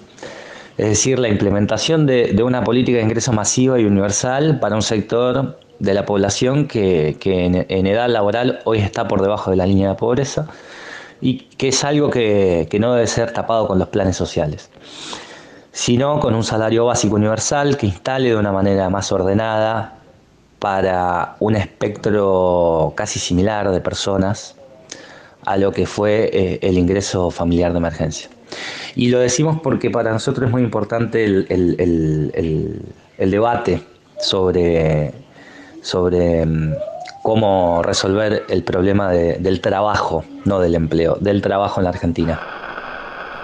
[0.76, 5.58] es decir, la implementación de, una política de ingreso masiva y universal para un sector
[5.78, 9.94] de la población que, en edad laboral hoy está por debajo de la línea de
[9.94, 10.46] pobreza
[11.20, 14.70] y que es algo que, no debe ser tapado con los planes sociales,
[15.72, 19.98] sino con un salario básico universal que instale de una manera más ordenada
[20.58, 24.56] para un espectro casi similar de personas
[25.44, 28.28] a lo que fue eh, el ingreso familiar de emergencia.
[28.94, 32.82] Y lo decimos porque para nosotros es muy importante el,
[33.18, 33.82] debate
[34.18, 35.12] sobre,
[35.82, 36.74] sobre mm,
[37.26, 42.40] cómo resolver el problema del trabajo, no del empleo, del trabajo en la Argentina.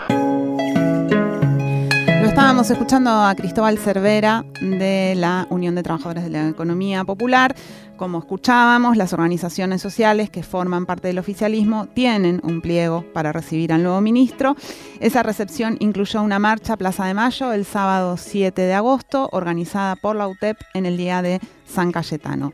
[0.09, 7.57] Lo estábamos escuchando a Cristóbal Cervera de la Unión de Trabajadores de la Economía Popular.
[7.97, 13.73] Como escuchábamos, las organizaciones sociales que forman parte del oficialismo tienen un pliego para recibir
[13.73, 14.55] al nuevo ministro.
[15.01, 19.97] Esa recepción incluyó una marcha a Plaza de Mayo el sábado 7 de agosto, organizada
[19.97, 22.53] por la UTEP en el día de San Cayetano.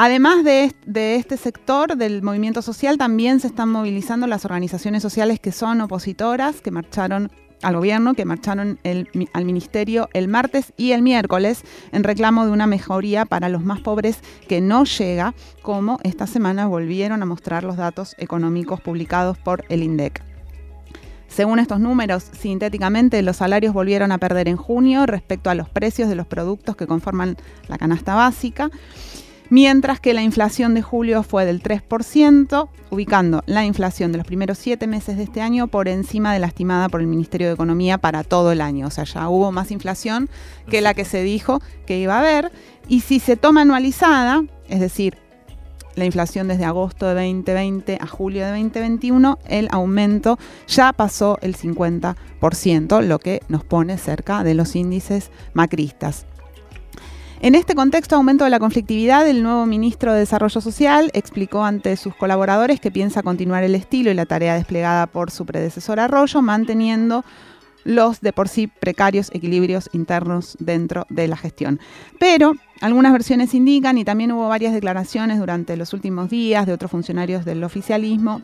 [0.00, 0.72] Además de,
[1.16, 6.60] este sector del movimiento social, también se están movilizando las organizaciones sociales que son opositoras,
[6.60, 7.32] que marcharon
[7.62, 12.68] al gobierno, que marcharon al ministerio el martes y el miércoles en reclamo de una
[12.68, 17.76] mejoría para los más pobres que no llega, como esta semana volvieron a mostrar los
[17.76, 20.22] datos económicos publicados por el INDEC.
[21.26, 26.08] Según estos números, sintéticamente los salarios volvieron a perder en junio respecto a los precios
[26.08, 28.70] de los productos que conforman la canasta básica
[29.50, 34.58] mientras que la inflación de julio fue del 3%, ubicando la inflación de los primeros
[34.58, 37.98] siete meses de este año por encima de la estimada por el Ministerio de Economía
[37.98, 38.86] para todo el año.
[38.86, 40.28] O sea, ya hubo más inflación
[40.68, 42.52] que la que se dijo que iba a haber.
[42.88, 45.18] Y si se toma anualizada, es decir,
[45.98, 51.56] la inflación desde agosto de 2020 a julio de 2021, el aumento ya pasó el
[51.56, 56.26] 50%, lo que nos pone cerca de los índices macristas.
[57.40, 61.96] En este contexto aumento de la conflictividad, el nuevo ministro de Desarrollo Social explicó ante
[61.96, 66.42] sus colaboradores que piensa continuar el estilo y la tarea desplegada por su predecesor Arroyo,
[66.42, 67.24] manteniendo
[67.84, 71.78] los de por sí precarios equilibrios internos dentro de la gestión.
[72.18, 76.90] Pero algunas versiones indican, y también hubo varias declaraciones durante los últimos días de otros
[76.90, 78.42] funcionarios del oficialismo,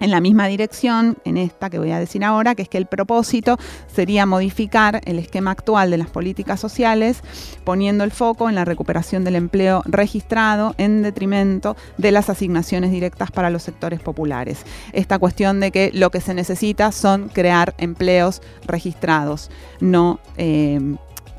[0.00, 2.86] en la misma dirección, en esta que voy a decir ahora, que es que el
[2.86, 3.58] propósito
[3.92, 7.22] sería modificar el esquema actual de las políticas sociales,
[7.64, 13.30] poniendo el foco en la recuperación del empleo registrado en detrimento de las asignaciones directas
[13.30, 14.64] para los sectores populares.
[14.92, 19.50] Esta cuestión de que lo que se necesita son crear empleos registrados,
[19.80, 20.80] no eh,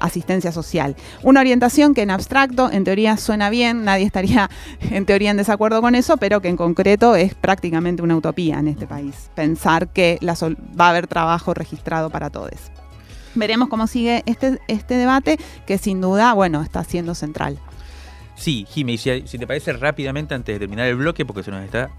[0.03, 0.95] asistencia social.
[1.23, 4.49] Una orientación que en abstracto, en teoría suena bien, nadie estaría
[4.81, 8.67] en teoría en desacuerdo con eso, pero que en concreto es prácticamente una utopía en
[8.67, 12.43] este país, pensar que va a haber trabajo registrado para todos.
[13.35, 17.57] Veremos cómo sigue este, este debate, que sin duda, bueno, está siendo central.
[18.35, 21.63] Sí, Jimmy, si, si te parece rápidamente antes de terminar el bloque, porque se nos
[21.63, 21.89] está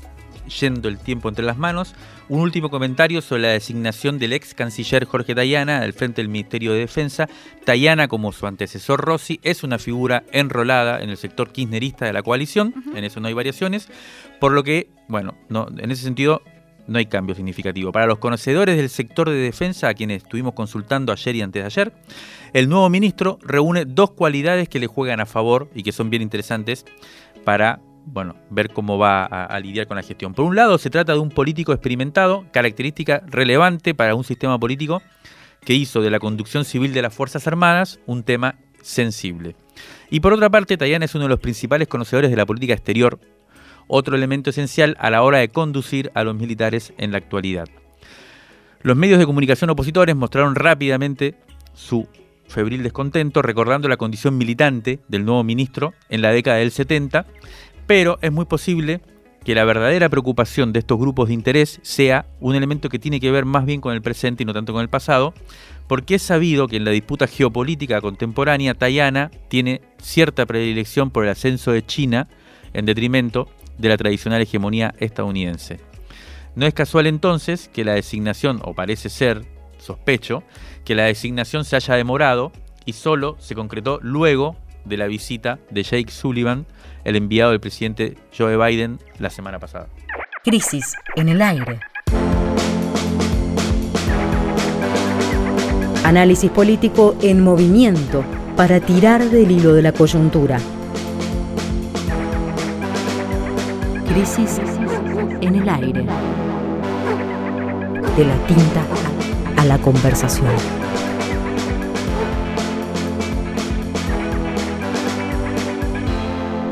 [0.49, 1.95] yendo el tiempo entre las manos.
[2.29, 6.73] Un último comentario sobre la designación del ex canciller Jorge Tayana al frente del Ministerio
[6.73, 7.29] de Defensa.
[7.65, 12.23] Tayana, como su antecesor Rossi, es una figura enrolada en el sector kirchnerista de la
[12.23, 13.89] coalición, en eso no hay variaciones,
[14.41, 16.43] por lo que, bueno, no, en ese sentido
[16.87, 17.93] no hay cambio significativo.
[17.93, 21.67] Para los conocedores del sector de defensa, a quienes estuvimos consultando ayer y antes de
[21.67, 21.93] ayer,
[22.53, 26.23] el nuevo ministro reúne dos cualidades que le juegan a favor y que son bien
[26.23, 26.85] interesantes
[27.45, 30.35] para bueno, ver cómo va a, lidiar con la gestión.
[30.35, 35.03] Por un lado, se trata de un político experimentado, característica relevante para un sistema político
[35.61, 39.57] que hizo de la conducción civil de las Fuerzas Armadas un tema sensible.
[40.11, 43.19] Y por otra parte, Tayana es uno de los principales conocedores de la política exterior,
[43.87, 47.69] otro elemento esencial a la hora de conducir a los militares en la actualidad.
[48.83, 51.35] Los medios de comunicación opositores mostraron rápidamente
[51.73, 52.07] su
[52.47, 57.27] febril descontento, recordando la condición militante del nuevo ministro en la década del 70,
[57.87, 59.01] pero es muy posible
[59.45, 63.31] que la verdadera preocupación de estos grupos de interés sea un elemento que tiene que
[63.31, 65.35] ver más bien con el presente y no tanto con el pasado,
[65.87, 71.31] porque es sabido que en la disputa geopolítica contemporánea, Tayana tiene cierta predilección por el
[71.31, 72.29] ascenso de China
[72.73, 75.79] en detrimento de la tradicional hegemonía estadounidense.
[76.55, 79.45] No es casual entonces que la designación, o parece ser,
[79.79, 80.43] sospecho,
[80.85, 82.53] que la designación se haya demorado
[82.87, 86.67] y solo se concretó luego de la visita de Jake Sullivan,
[87.05, 89.89] el enviado del presidente Joe Biden la semana pasada.
[90.43, 91.81] Crisis en el aire.
[96.05, 98.25] Análisis político en movimiento
[98.57, 100.59] para tirar del hilo de la coyuntura.
[104.09, 104.61] Crisis
[105.41, 106.05] en el aire.
[108.17, 108.85] De la tinta
[109.57, 110.84] a la conversación.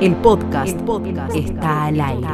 [0.03, 0.77] El podcast,
[1.33, 2.27] está al aire.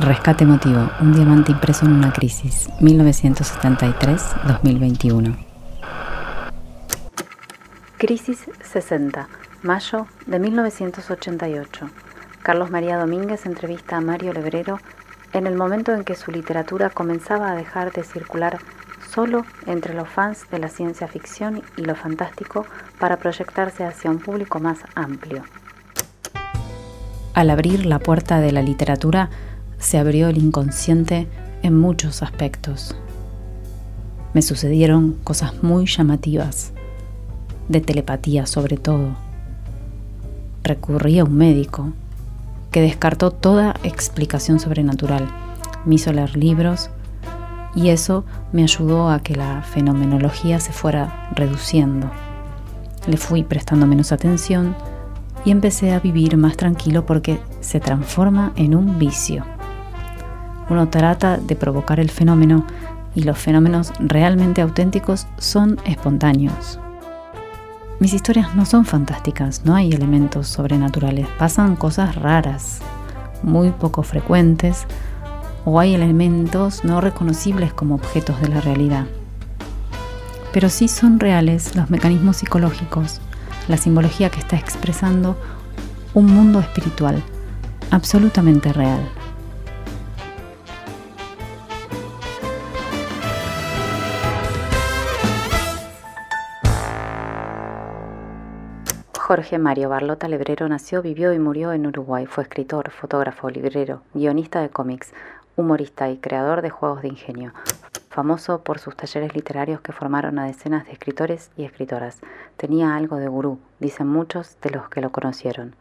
[0.00, 5.34] Rescate emotivo, un diamante impreso en una crisis, 1973-2021.
[7.96, 9.28] Crisis 60,
[9.62, 11.88] mayo de 1988.
[12.42, 14.78] Carlos María Domínguez entrevista a Mario Lebrero
[15.32, 18.58] en el momento en que su literatura comenzaba a dejar de circular
[19.14, 22.66] solo entre los fans de la ciencia ficción y lo fantástico
[22.98, 25.44] para proyectarse hacia un público más amplio.
[27.32, 29.30] Al abrir la puerta de la literatura,
[29.78, 31.28] se abrió el inconsciente
[31.62, 32.96] en muchos aspectos.
[34.32, 36.72] Me sucedieron cosas muy llamativas,
[37.68, 39.16] de telepatía sobre todo.
[40.62, 41.92] Recurrí a un médico
[42.70, 45.28] que descartó toda explicación sobrenatural.
[45.84, 46.90] Me hizo leer libros
[47.74, 52.10] y eso me ayudó a que la fenomenología se fuera reduciendo.
[53.06, 54.74] Le fui prestando menos atención
[55.44, 59.44] y empecé a vivir más tranquilo porque se transforma en un vicio.
[60.70, 62.64] Uno trata de provocar el fenómeno
[63.14, 66.78] y los fenómenos realmente auténticos son espontáneos.
[68.00, 72.80] Mis historias no son fantásticas, no hay elementos sobrenaturales, pasan cosas raras,
[73.42, 74.86] muy poco frecuentes,
[75.64, 79.06] o hay elementos no reconocibles como objetos de la realidad.
[80.52, 83.20] Pero sí son reales los mecanismos psicológicos,
[83.68, 85.36] la simbología que está expresando
[86.12, 87.22] un mundo espiritual,
[87.90, 89.00] absolutamente real.
[99.26, 102.26] Jorge Mario Barlota Lebrero nació, vivió y murió en Uruguay.
[102.26, 105.14] Fue escritor, fotógrafo, librero, guionista de cómics,
[105.56, 107.52] humorista y creador de juegos de ingenio.
[108.10, 112.20] Famoso por sus talleres literarios que formaron a decenas de escritores y escritoras.
[112.56, 115.74] Tenía algo de gurú, dicen muchos de los que lo conocieron.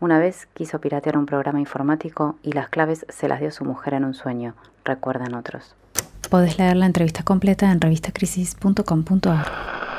[0.00, 3.94] Una vez quiso piratear un programa informático y las claves se las dio su mujer
[3.94, 4.54] en un sueño,
[4.84, 5.74] recuerdan otros.
[6.30, 9.93] Podés leer la entrevista completa en revistacrisis.com.ar.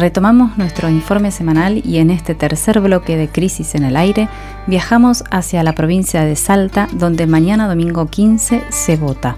[0.00, 4.30] Retomamos nuestro informe semanal y en este tercer bloque de Crisis en el Aire
[4.66, 9.36] viajamos hacia la provincia de Salta donde mañana domingo 15 se vota.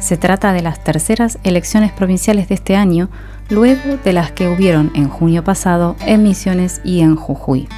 [0.00, 3.08] Se trata de las terceras elecciones provinciales de este año,
[3.48, 7.68] luego de las que hubieron en junio pasado en Misiones y en Jujuy.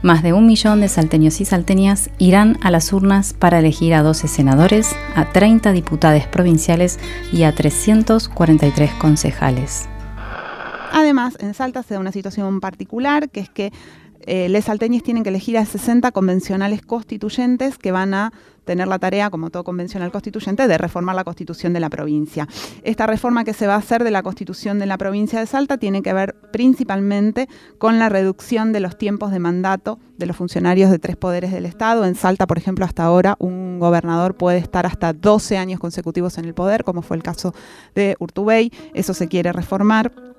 [0.00, 4.02] Más de un millón de salteños y salteñas irán a las urnas para elegir a
[4.02, 6.98] 12 senadores, a 30 diputados provinciales
[7.34, 9.90] y a 343 concejales.
[10.96, 13.72] Además, en Salta se da una situación particular, que es que
[14.26, 18.32] eh, les salteños tienen que elegir a 60 convencionales constituyentes que van a
[18.64, 22.46] tener la tarea, como todo convencional constituyente, de reformar la constitución de la provincia.
[22.84, 25.78] Esta reforma que se va a hacer de la constitución de la provincia de Salta
[25.78, 30.92] tiene que ver principalmente con la reducción de los tiempos de mandato de los funcionarios
[30.92, 32.04] de tres poderes del Estado.
[32.04, 36.44] En Salta, por ejemplo, hasta ahora un gobernador puede estar hasta 12 años consecutivos en
[36.44, 37.52] el poder, como fue el caso
[37.96, 38.70] de Urtubey.
[38.94, 40.33] Eso se quiere reformar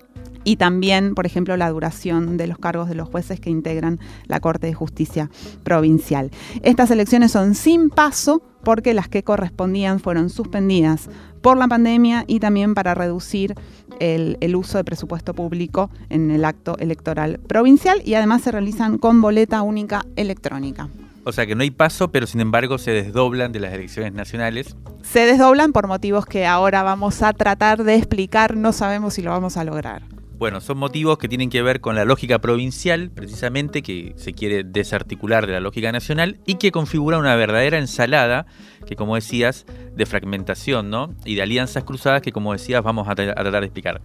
[0.46, 4.40] y también, por ejemplo, la duración de los cargos de los jueces que integran la
[4.40, 5.30] Corte de Justicia
[5.64, 6.32] Provincial.
[6.62, 11.10] Estas elecciones son sin paso porque las que correspondían fueron suspendidas
[11.42, 13.54] por la pandemia y también para reducir
[14.00, 18.98] el, el, uso de presupuesto público en el acto electoral provincial y además se realizan
[18.98, 20.90] con boleta única electrónica.
[21.28, 24.76] O sea que no hay paso, pero sin embargo se desdoblan de las elecciones nacionales.
[25.02, 29.32] Se desdoblan por motivos que ahora vamos a tratar de explicar, no sabemos si lo
[29.32, 30.04] vamos a lograr.
[30.38, 34.66] Bueno, son motivos que tienen que ver con la lógica provincial, precisamente, que se quiere
[34.66, 38.46] desarticular de la lógica nacional y que configura una verdadera ensalada,
[38.86, 39.66] que como decías,
[39.96, 41.16] de fragmentación, ¿no?
[41.24, 44.02] Y de alianzas cruzadas que, como decías, vamos a, tratar de explicar.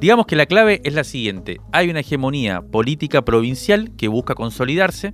[0.00, 1.60] Digamos que la clave es la siguiente.
[1.70, 5.12] Hay una hegemonía política provincial que busca consolidarse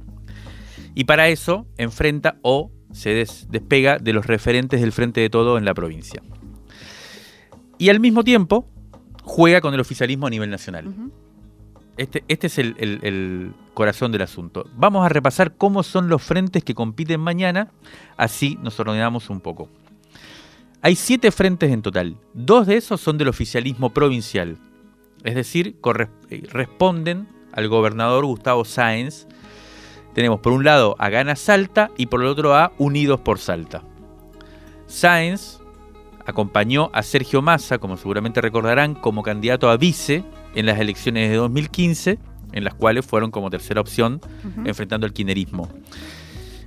[0.95, 5.65] y para eso enfrenta o se despega de los referentes del frente de todo en
[5.65, 6.23] la provincia.
[7.77, 8.69] Y al mismo tiempo,
[9.25, 10.95] juega con el oficialismo a nivel nacional.
[11.97, 14.68] Este, este, es el, corazón del asunto.
[14.77, 17.72] Vamos a repasar cómo son los frentes que compiten mañana,
[18.16, 19.68] así nos ordenamos un poco.
[20.81, 22.16] Hay siete frentes en total.
[22.35, 24.59] Dos de esos son del oficialismo provincial,
[25.25, 25.77] es decir,
[26.31, 29.27] eh, responden al gobernador Gustavo Sáenz.
[30.14, 33.83] Tenemos por un lado a Gana Salta y por el otro a Unidos por Salta.
[34.87, 35.64] Sáenz
[36.27, 41.37] acompañó a Sergio Massa, como seguramente recordarán, como candidato a vice en las elecciones de
[41.37, 42.18] 2015,
[42.53, 44.20] en las cuales fueron como tercera opción
[44.64, 45.68] enfrentando al kinerismo.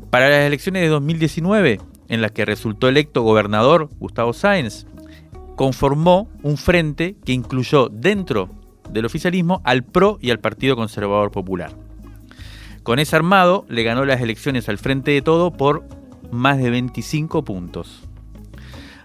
[0.10, 1.80] Para las elecciones de 2019,
[2.10, 4.86] en las que resultó electo gobernador Gustavo Sáenz,
[5.56, 8.50] conformó un frente que incluyó dentro
[8.90, 11.72] del oficialismo al PRO y al Partido Conservador Popular.
[12.84, 15.84] Con ese armado le ganó las elecciones al Frente de Todo por
[16.32, 18.07] más de 25 puntos.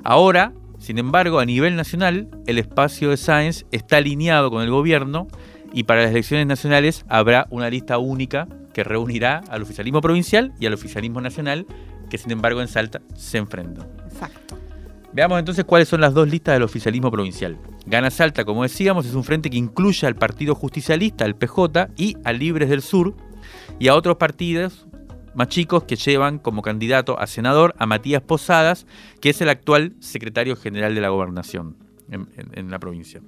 [0.05, 5.29] Ahora, sin embargo, a nivel nacional, el espacio de Sáenz está alineado con el gobierno
[5.73, 10.67] y para las elecciones nacionales habrá una lista única que reunirá al oficialismo provincial y
[10.67, 11.67] al oficialismo nacional,
[12.11, 13.87] que sin embargo en Salta se enfrentan.
[14.07, 14.59] Exacto.
[15.13, 17.59] Veamos entonces cuáles son las dos listas del oficialismo provincial.
[17.87, 22.17] Gana Salta, como decíamos, es un frente que incluye al Partido Justicialista, al PJ y
[22.25, 23.15] a Libres del Sur,
[23.79, 24.87] y a otros partidos
[25.35, 28.87] más chicos que llevan como candidato a senador a Matías Posadas,
[29.21, 31.77] que es el actual secretario general de la gobernación
[32.11, 33.21] en, la provincia.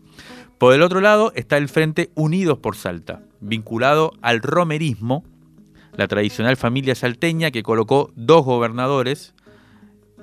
[0.59, 5.25] Por el otro lado está el Frente Unidos por Salta, vinculado al romerismo,
[5.97, 9.35] la tradicional familia salteña que colocó dos gobernadores,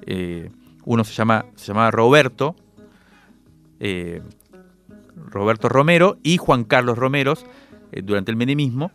[0.06, 0.52] eh,
[0.86, 2.56] uno se, llama, llamaba Roberto,
[3.80, 4.22] eh,
[5.16, 7.46] Roberto Romero y Juan Carlos Romeros
[7.92, 8.92] eh, durante el menemismo,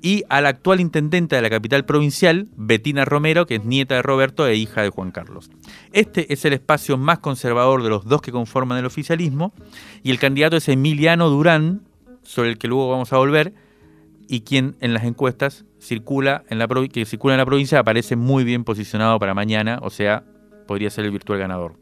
[0.00, 4.02] y a la actual intendente de la capital provincial, Betina Romero, que es nieta de
[4.02, 5.50] Roberto e hija de Juan Carlos.
[5.92, 9.52] Este es el espacio más conservador de los dos que conforman el oficialismo,
[10.02, 11.82] y el candidato es Emiliano Durán,
[12.22, 13.54] sobre el que luego vamos a volver,
[14.28, 18.44] y quien en las encuestas circula en la que circula en la provincia aparece muy
[18.44, 20.24] bien posicionado para mañana, o sea,
[20.66, 21.74] podría ser el virtual ganador.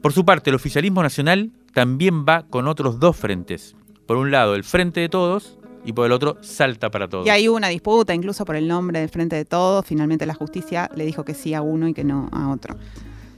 [0.00, 3.76] Por su parte, el oficialismo nacional también va con otros dos frentes.
[4.06, 7.26] Por un lado, el Frente de Todos, y por el otro salta para todos.
[7.26, 9.86] Y ahí hubo una disputa, incluso por el nombre del Frente de Todos.
[9.86, 12.76] Finalmente la justicia le dijo que sí a uno y que no a otro.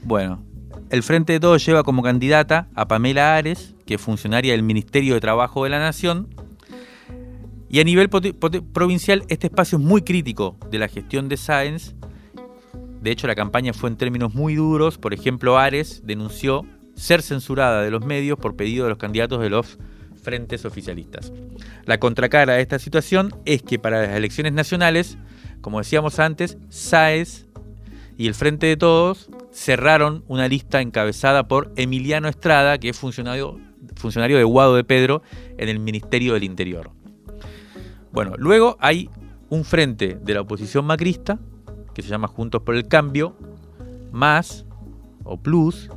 [0.03, 0.43] Bueno,
[0.89, 5.13] el Frente de Todos lleva como candidata a Pamela Ares, que es funcionaria del Ministerio
[5.13, 6.27] de Trabajo de la Nación.
[7.69, 11.95] Y a nivel provincial, este espacio es muy crítico de la gestión de Sáenz.
[13.01, 14.97] De hecho, la campaña fue en términos muy duros.
[14.97, 16.65] Por ejemplo, Ares denunció
[16.95, 19.79] ser censurada de los medios por pedido de los candidatos de los
[20.21, 21.31] frentes oficialistas.
[21.85, 25.17] La contracara de esta situación es que para las elecciones nacionales,
[25.61, 27.47] como decíamos antes, SAES
[28.17, 33.59] y el Frente de Todos cerraron una lista encabezada por Emiliano Estrada, que es funcionario,
[33.95, 35.21] funcionario de Guado de Pedro
[35.57, 36.91] en el Ministerio del Interior.
[38.11, 39.09] Bueno, luego hay
[39.49, 41.39] un frente de la oposición macrista,
[41.93, 43.35] que se llama Juntos por el Cambio,
[44.11, 44.65] más
[45.23, 45.89] o plus,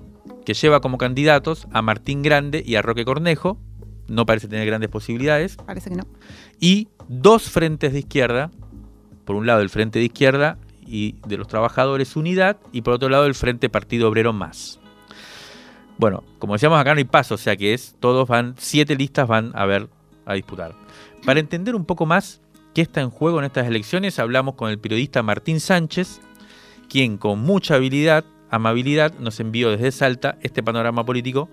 [0.45, 3.59] que lleva como candidatos a Martín Grande y a Roque Cornejo,
[4.09, 5.57] no parece tener grandes posibilidades.
[5.57, 6.05] Parece que no.
[6.61, 8.51] Y dos frentes de izquierda,
[9.25, 13.09] por un lado el Frente de Izquierda y de los Trabajadores Unidad, y por otro
[13.09, 14.81] lado el Frente Partido Obrero Más.
[15.97, 19.29] Bueno, como decíamos acá no hay paso, o sea que es, todos van, siete listas
[19.29, 19.89] van a ver,
[20.27, 20.75] a disputar.
[21.25, 22.41] Para entender un poco más
[22.75, 26.21] qué está en juego en estas elecciones, hablamos con el periodista Martín Sánchez,
[26.89, 31.49] quien con mucha habilidad, amabilidad, nos envió desde Salta este panorama político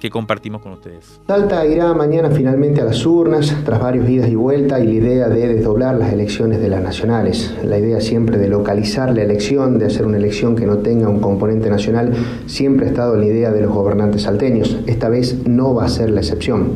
[0.00, 1.20] que compartimos con ustedes.
[1.26, 5.28] Salta irá mañana finalmente a las urnas, tras varios idas y vueltas, y la idea
[5.28, 7.54] de desdoblar las elecciones de las nacionales.
[7.62, 11.20] La idea siempre de localizar la elección, de hacer una elección que no tenga un
[11.20, 12.12] componente nacional,
[12.46, 14.78] siempre ha estado en la idea de los gobernantes salteños.
[14.86, 16.70] Esta vez no va a ser la excepción.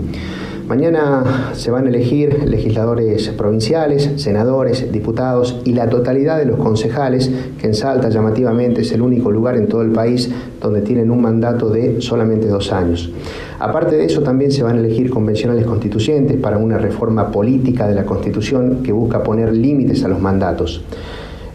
[0.69, 7.31] Mañana se van a elegir legisladores provinciales, senadores, diputados y la totalidad de los concejales,
[7.61, 10.31] que en Salta llamativamente es el único lugar en todo el país
[10.63, 13.13] donde tienen un mandato de solamente dos años.
[13.59, 17.97] Aparte de eso, también se van a elegir convencionales constituyentes para una reforma política de
[17.97, 20.83] la Constitución que busca poner límites a los mandatos.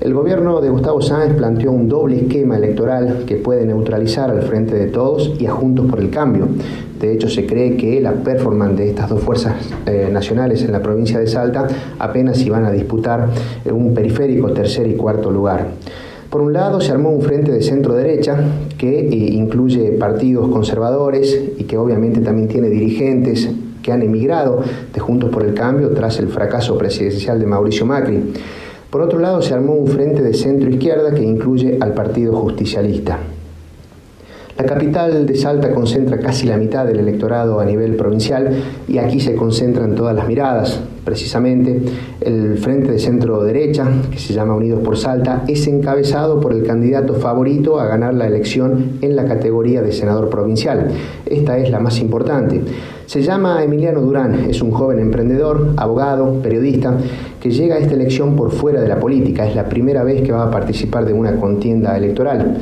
[0.02, 4.76] El gobierno de Gustavo Sáenz planteó un doble esquema electoral que puede neutralizar al frente
[4.76, 6.48] de todos y a Juntos por el Cambio.
[7.00, 10.82] De hecho, se cree que la performance de estas dos fuerzas eh, nacionales en la
[10.82, 13.30] provincia de Salta apenas iban a disputar
[13.72, 15.68] un periférico tercer y cuarto lugar.
[16.30, 18.38] Por un lado, se armó un frente de centro derecha
[18.78, 23.50] que eh, incluye partidos conservadores y que obviamente también tiene dirigentes
[23.82, 24.62] que han emigrado
[24.94, 28.34] de Juntos por el Cambio tras el fracaso presidencial de Mauricio Macri.
[28.92, 33.20] Por otro lado, se armó un frente de centro izquierda que incluye al Partido Justicialista.
[34.60, 39.22] La capital de Salta concentra casi la mitad del electorado a nivel provincial y aquí
[39.22, 40.82] se concentran todas las miradas.
[41.06, 41.82] Precisamente
[42.20, 46.64] el Frente de Centro Derecha, que se llama Unidos por Salta, es encabezado por el
[46.64, 50.90] candidato favorito a ganar la elección en la categoría de senador provincial.
[51.26, 52.62] Esta es la más importante.
[53.06, 56.98] Se llama Emiliano Durán, es un joven emprendedor, abogado, periodista,
[57.40, 59.48] que llega a esta elección por fuera de la política.
[59.48, 62.58] Es la primera vez que va a participar de una contienda electoral.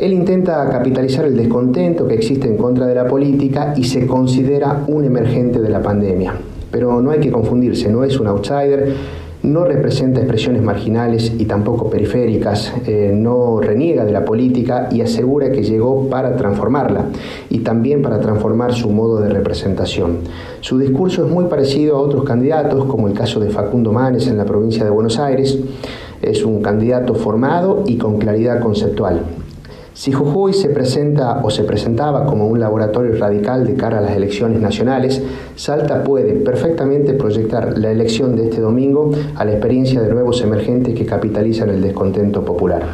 [0.00, 4.84] Él intenta capitalizar el descontento que existe en contra de la política y se considera
[4.86, 6.34] un emergente de la pandemia.
[6.70, 8.94] Pero no hay que confundirse, no es un outsider,
[9.42, 15.50] no representa expresiones marginales y tampoco periféricas, eh, no reniega de la política y asegura
[15.50, 17.06] que llegó para transformarla
[17.50, 20.18] y también para transformar su modo de representación.
[20.60, 24.36] Su discurso es muy parecido a otros candidatos, como el caso de Facundo Manes en
[24.36, 25.58] la provincia de Buenos Aires.
[26.22, 29.22] Es un candidato formado y con claridad conceptual.
[29.98, 34.12] Si Jujuy se presenta o se presentaba como un laboratorio radical de cara a las
[34.12, 35.20] elecciones nacionales,
[35.56, 40.94] Salta puede perfectamente proyectar la elección de este domingo a la experiencia de nuevos emergentes
[40.94, 42.84] que capitalizan el descontento popular.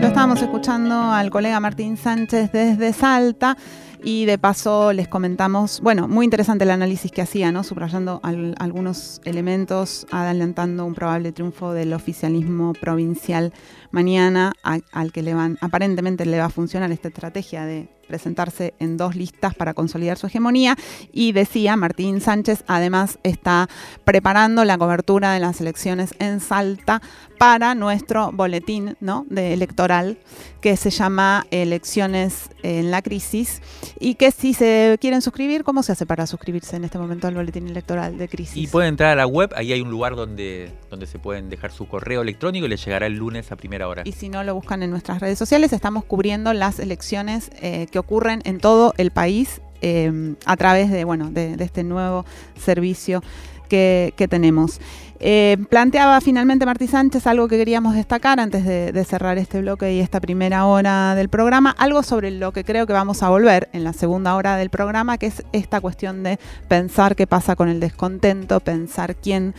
[0.00, 3.56] Lo estábamos escuchando al colega Martín Sánchez desde Salta.
[4.02, 7.62] Y de paso les comentamos, bueno, muy interesante el análisis que hacía, ¿no?
[7.64, 13.52] Subrayando algunos elementos, adelantando un probable triunfo del oficialismo provincial
[13.90, 18.96] mañana, al que le van, aparentemente le va a funcionar esta estrategia de presentarse en
[18.96, 20.76] dos listas para consolidar su hegemonía.
[21.12, 23.68] Y decía, Martín Sánchez además está
[24.04, 27.00] preparando la cobertura de las elecciones en Salta
[27.38, 29.24] para nuestro boletín ¿no?
[29.30, 30.18] de electoral
[30.60, 33.62] que se llama Elecciones en la Crisis
[33.98, 37.34] y que si se quieren suscribir, ¿cómo se hace para suscribirse en este momento al
[37.34, 38.56] boletín electoral de Crisis?
[38.56, 41.72] Y pueden entrar a la web, ahí hay un lugar donde, donde se pueden dejar
[41.72, 44.02] su correo electrónico y les llegará el lunes a primera hora.
[44.04, 47.98] Y si no lo buscan en nuestras redes sociales, estamos cubriendo las elecciones eh, que
[48.00, 52.24] ocurren en todo el país eh, a través de, bueno, de, este nuevo
[52.58, 53.22] servicio
[53.68, 54.80] que, tenemos.
[55.20, 60.00] Eh, planteaba finalmente Martí Sánchez algo que queríamos destacar antes de, cerrar este bloque y
[60.00, 63.84] esta primera hora del programa, algo sobre lo que creo que vamos a volver en
[63.84, 66.38] la segunda hora del programa, que es esta cuestión de
[66.68, 69.54] pensar qué pasa con el descontento, pensar quién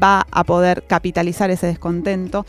[0.00, 2.46] va a poder capitalizar ese descontento.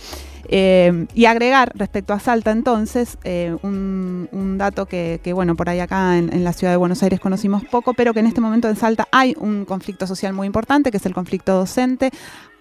[0.51, 6.17] Eh, y agregar respecto a Salta entonces, eh, un, dato que, bueno, por ahí acá
[6.17, 9.07] en, la ciudad de Buenos Aires conocimos poco, pero que en este momento en Salta
[9.11, 12.11] hay un conflicto social muy importante, que es el conflicto docente.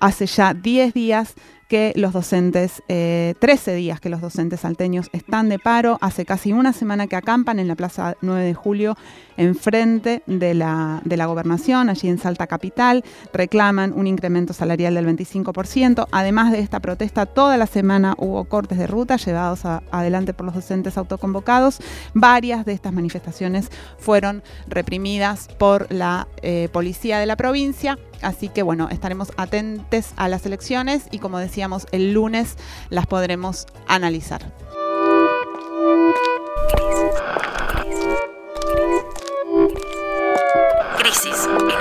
[0.00, 1.34] Hace ya 10 días
[1.66, 6.52] que los docentes, 13 eh, días que los docentes salteños están de paro, hace casi
[6.52, 8.96] una semana que acampan en la Plaza 9 de Julio,
[9.38, 15.06] enfrente de la, de la gobernación, allí en Salta Capital, reclaman un incremento salarial del
[15.06, 16.06] 25%.
[16.10, 20.54] Además de esta protesta, toda la semana hubo cortes de ruta llevados adelante por los
[20.54, 21.78] docentes autoconvocados.
[22.12, 27.98] Varias de estas manifestaciones fueron reprimidas por la eh, policía de la provincia.
[28.20, 32.56] Así que bueno, estaremos atentos a las elecciones y como decíamos, el lunes
[32.90, 34.67] las podremos analizar.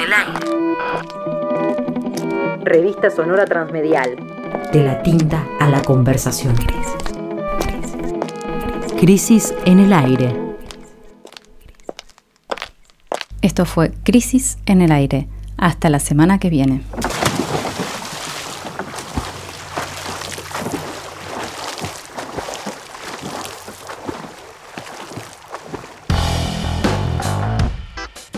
[0.07, 2.63] Crisis en el aire.
[2.63, 4.15] Revista Sonora Transmedial.
[4.71, 6.55] De la tinta a la conversación.
[8.99, 10.33] Crisis en el aire.
[13.41, 15.27] Esto fue Crisis en el aire
[15.57, 16.83] hasta la semana que viene.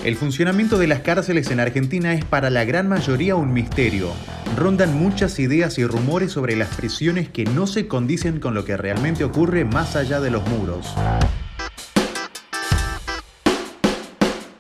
[0.04, 4.14] El funcionamiento de las cárceles en Argentina es para la gran mayoría un misterio.
[4.56, 8.78] Rondan muchas ideas y rumores sobre las prisiones que no se condicen con lo que
[8.78, 10.96] realmente ocurre más allá de los muros.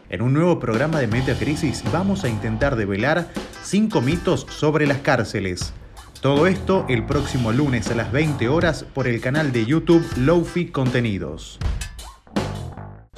[0.09, 3.29] En un nuevo programa de Metacrisis vamos a intentar develar
[3.63, 5.73] 5 mitos sobre las cárceles.
[6.19, 10.65] Todo esto el próximo lunes a las 20 horas por el canal de YouTube Lofi
[10.65, 11.59] Contenidos.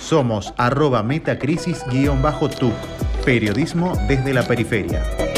[0.02, 2.74] Somos arroba metacrisis-tuc,
[3.24, 5.31] periodismo desde la periferia.